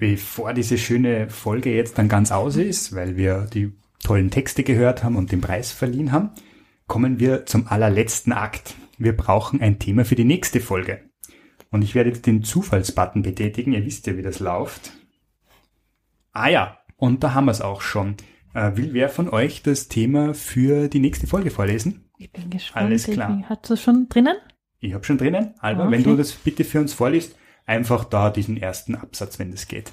Bevor 0.00 0.54
diese 0.54 0.78
schöne 0.78 1.28
Folge 1.28 1.74
jetzt 1.74 1.98
dann 1.98 2.08
ganz 2.08 2.32
aus 2.32 2.56
ist, 2.56 2.94
weil 2.94 3.16
wir 3.16 3.46
die 3.52 3.72
tollen 4.02 4.30
Texte 4.30 4.62
gehört 4.64 5.04
haben 5.04 5.14
und 5.16 5.30
den 5.30 5.42
Preis 5.42 5.72
verliehen 5.72 6.10
haben, 6.10 6.30
kommen 6.86 7.20
wir 7.20 7.44
zum 7.44 7.66
allerletzten 7.68 8.32
Akt. 8.32 8.74
Wir 8.96 9.14
brauchen 9.14 9.60
ein 9.60 9.78
Thema 9.78 10.06
für 10.06 10.14
die 10.14 10.24
nächste 10.24 10.60
Folge. 10.60 11.02
Und 11.70 11.82
ich 11.82 11.94
werde 11.94 12.08
jetzt 12.08 12.26
den 12.26 12.42
Zufallsbutton 12.42 13.20
betätigen. 13.20 13.74
Ihr 13.74 13.84
wisst 13.84 14.06
ja, 14.06 14.16
wie 14.16 14.22
das 14.22 14.40
läuft. 14.40 14.92
Ah 16.32 16.48
ja, 16.48 16.78
und 16.96 17.22
da 17.22 17.34
haben 17.34 17.44
wir 17.44 17.52
es 17.52 17.60
auch 17.60 17.82
schon. 17.82 18.16
Äh, 18.54 18.76
will 18.76 18.94
wer 18.94 19.10
von 19.10 19.28
euch 19.28 19.62
das 19.62 19.88
Thema 19.88 20.32
für 20.32 20.88
die 20.88 20.98
nächste 21.00 21.26
Folge 21.26 21.50
vorlesen? 21.50 22.06
Ich 22.16 22.32
bin 22.32 22.48
gespannt. 22.48 22.86
Alles 22.86 23.04
klar. 23.04 23.42
Hast 23.50 23.68
du 23.68 23.74
es 23.74 23.82
schon 23.82 24.08
drinnen? 24.08 24.36
Ich 24.80 24.94
habe 24.94 25.04
schon 25.04 25.18
drinnen. 25.18 25.52
Alba, 25.58 25.82
Okay. 25.84 25.92
wenn 25.92 26.02
du 26.04 26.16
das 26.16 26.32
bitte 26.32 26.64
für 26.64 26.80
uns 26.80 26.94
vorliest, 26.94 27.36
einfach 27.70 28.04
da 28.04 28.30
diesen 28.30 28.56
ersten 28.56 28.96
Absatz, 28.96 29.38
wenn 29.38 29.52
das 29.52 29.68
geht. 29.68 29.92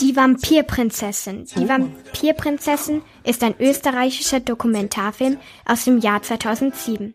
Die 0.00 0.16
Vampirprinzessin. 0.16 1.46
Die 1.56 1.68
Vampirprinzessin 1.68 3.02
ist 3.22 3.44
ein 3.44 3.54
österreichischer 3.60 4.40
Dokumentarfilm 4.40 5.38
aus 5.64 5.84
dem 5.84 5.98
Jahr 5.98 6.20
2007. 6.20 7.14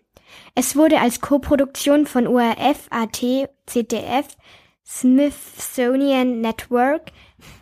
Es 0.56 0.78
wurde 0.78 1.02
als 1.02 1.20
Koproduktion 1.20 2.08
von 2.08 2.26
ORF, 2.26 2.88
AT, 2.90 3.22
ZDF, 3.66 4.38
Smithsonian 4.88 6.40
Network, 6.40 7.12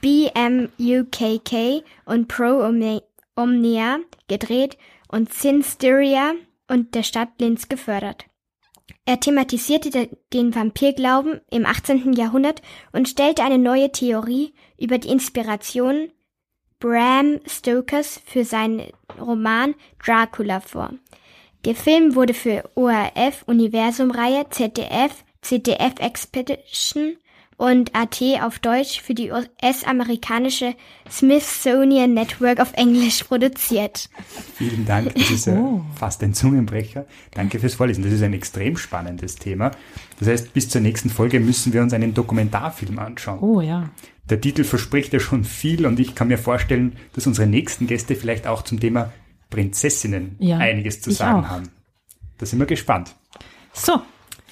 BMUKK 0.02 1.84
und 2.06 2.28
Pro 2.28 2.64
Omni- 2.64 3.02
Omnia 3.36 3.98
gedreht 4.28 4.78
und 5.08 5.34
Sinsteria 5.34 6.34
und 6.68 6.94
der 6.94 7.04
Stadt 7.04 7.30
Linz 7.40 7.70
gefördert. 7.70 8.26
Er 9.06 9.20
thematisierte 9.20 9.90
de- 9.90 10.10
den 10.32 10.56
Vampirglauben 10.56 11.42
im 11.52 11.66
18. 11.66 12.14
Jahrhundert 12.14 12.62
und 12.94 13.10
stellte 13.10 13.44
eine 13.44 13.58
neue 13.58 13.92
Theorie 13.92 14.54
über 14.80 14.98
die 14.98 15.10
Inspiration 15.10 16.10
Bram 16.80 17.40
Stokers 17.46 18.22
für 18.26 18.46
seinen 18.46 18.82
Roman 19.20 19.76
Dracula 20.04 20.60
vor. 20.62 20.94
Der 21.66 21.76
Film 21.76 22.16
wurde 22.16 22.34
für 22.34 22.70
ORF 22.76 23.44
Universum-Reihe, 23.46 24.50
ZDF, 24.50 25.24
ZDF 25.42 25.94
Expedition 26.00 27.18
und 27.58 27.96
AT 27.96 28.22
auf 28.42 28.60
Deutsch 28.60 29.02
für 29.02 29.14
die 29.14 29.32
US-amerikanische 29.32 30.76
Smithsonian 31.10 32.14
Network 32.14 32.60
auf 32.60 32.74
Englisch 32.74 33.24
produziert. 33.24 34.10
Vielen 34.56 34.86
Dank, 34.86 35.14
das 35.16 35.30
ist 35.32 35.48
äh, 35.48 35.52
Oh. 35.58 35.82
fast 35.96 36.22
ein 36.24 36.34
Zungenbrecher. 36.34 37.06
Danke 37.32 37.60
fürs 37.60 37.76
Vorlesen. 37.76 38.04
Das 38.04 38.14
ist 38.14 38.22
ein 38.24 38.34
extrem 38.34 38.78
spannendes 38.78 39.36
Thema. 39.36 39.72
Das 40.20 40.28
heißt, 40.28 40.54
bis 40.54 40.70
zur 40.70 40.82
nächsten 40.82 41.10
Folge 41.10 41.40
müssen 41.40 41.74
wir 41.74 41.82
uns 41.82 41.94
einen 41.94 42.14
Dokumentarfilm 42.14 43.00
anschauen. 43.00 43.40
Oh 43.40 43.62
ja. 43.62 43.90
Der 44.30 44.40
Titel 44.40 44.64
verspricht 44.64 45.12
ja 45.14 45.20
schon 45.20 45.44
viel 45.44 45.86
und 45.86 46.00
ich 46.00 46.16
kann 46.16 46.30
mir 46.30 46.38
vorstellen, 46.38 46.96
dass 47.14 47.28
unsere 47.28 47.48
nächsten 47.48 47.88
Gäste 47.88 48.16
vielleicht 48.16 48.48
auch 48.48 48.62
zum 48.62 48.80
Thema 48.80 49.12
Prinzessinnen 49.50 50.36
Ja, 50.40 50.58
einiges 50.58 51.02
zu 51.02 51.12
sagen 51.12 51.46
auch. 51.46 51.50
haben. 51.50 51.70
Da 52.38 52.46
sind 52.46 52.60
wir 52.60 52.66
gespannt. 52.66 53.16
So, 53.74 54.02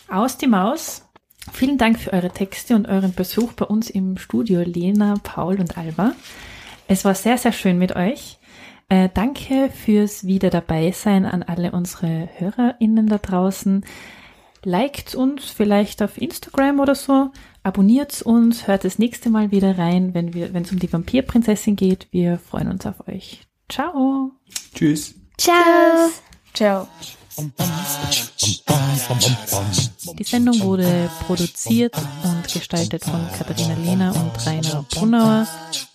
aus 0.10 0.38
die 0.38 0.48
Maus. 0.48 1.04
Vielen 1.52 1.78
Dank 1.78 2.00
für 2.00 2.14
eure 2.14 2.30
Texte 2.30 2.76
und 2.76 2.88
euren 2.88 3.14
Besuch 3.14 3.54
bei 3.54 3.66
uns 3.66 3.90
im 3.90 4.18
Studio, 4.18 4.62
Lena, 4.62 5.16
Paul 5.24 5.60
und 5.60 5.78
Alba. 5.78 6.14
Es 6.88 7.06
war 7.06 7.16
sehr, 7.16 7.38
sehr 7.38 7.52
schön 7.52 7.78
mit 7.78 7.96
euch. 7.96 8.38
Äh, 8.90 9.10
danke 9.14 9.70
fürs 9.70 10.26
wieder 10.26 10.50
dabei 10.50 10.92
sein 10.92 11.26
an 11.26 11.44
alle 11.44 11.72
unsere 11.72 12.30
HörerInnen 12.38 13.08
da 13.08 13.18
draußen. 13.18 13.86
Liked 14.64 15.16
uns 15.16 15.46
vielleicht 15.46 16.02
auf 16.04 16.22
Instagram 16.22 16.80
oder 16.80 16.96
so. 16.96 17.32
Abonniert 17.64 18.22
uns, 18.22 18.68
hört 18.68 18.84
das 18.84 19.00
nächste 19.00 19.30
Mal 19.30 19.52
wieder 19.52 19.78
rein, 19.78 20.14
wenn 20.14 20.34
wir, 20.34 20.54
wenn 20.54 20.64
es 20.64 20.72
um 20.72 20.80
die 20.80 20.92
Vampirprinzessin 20.92 21.76
geht. 21.76 22.08
Wir 22.12 22.38
freuen 22.38 22.68
uns 22.68 22.86
auf 22.86 23.08
euch. 23.08 23.48
Ciao. 23.70 24.32
Tschüss. 24.76 25.16
Ciao! 25.38 26.10
Ciao. 26.54 26.88
Die 30.18 30.24
Sendung 30.24 30.60
wurde 30.62 31.10
produziert 31.26 31.96
und 32.24 32.54
gestaltet 32.54 33.04
von 33.04 33.28
Katharina 33.38 33.76
Lehner 33.76 34.16
und 34.16 34.46
Rainer 34.46 34.86
Brunauer. 34.94 35.48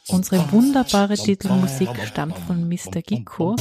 Unsere 0.09 0.53
wunderbare 0.53 1.15
Titelmusik 1.15 1.89
stammt 2.07 2.39
von 2.47 2.69
Mr. 2.69 3.03
Gicko. 3.03 3.57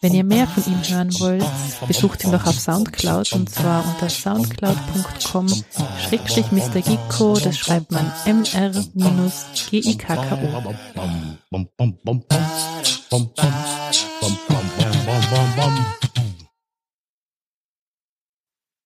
Wenn 0.00 0.14
ihr 0.14 0.24
mehr 0.24 0.48
von 0.48 0.64
ihm 0.72 0.82
hören 0.82 1.14
wollt, 1.20 1.44
besucht 1.86 2.24
ihn 2.24 2.32
doch 2.32 2.44
auf 2.46 2.58
Soundcloud 2.58 3.32
und 3.32 3.48
zwar 3.48 3.84
unter 3.86 4.08
soundcloud.com 4.08 5.48
schrägstrich 6.08 6.50
Mr. 6.50 6.80
Gicko, 6.80 7.38
das 7.38 7.56
schreibt 7.56 7.92
man 7.92 8.10
mr-gikko. 8.24 9.40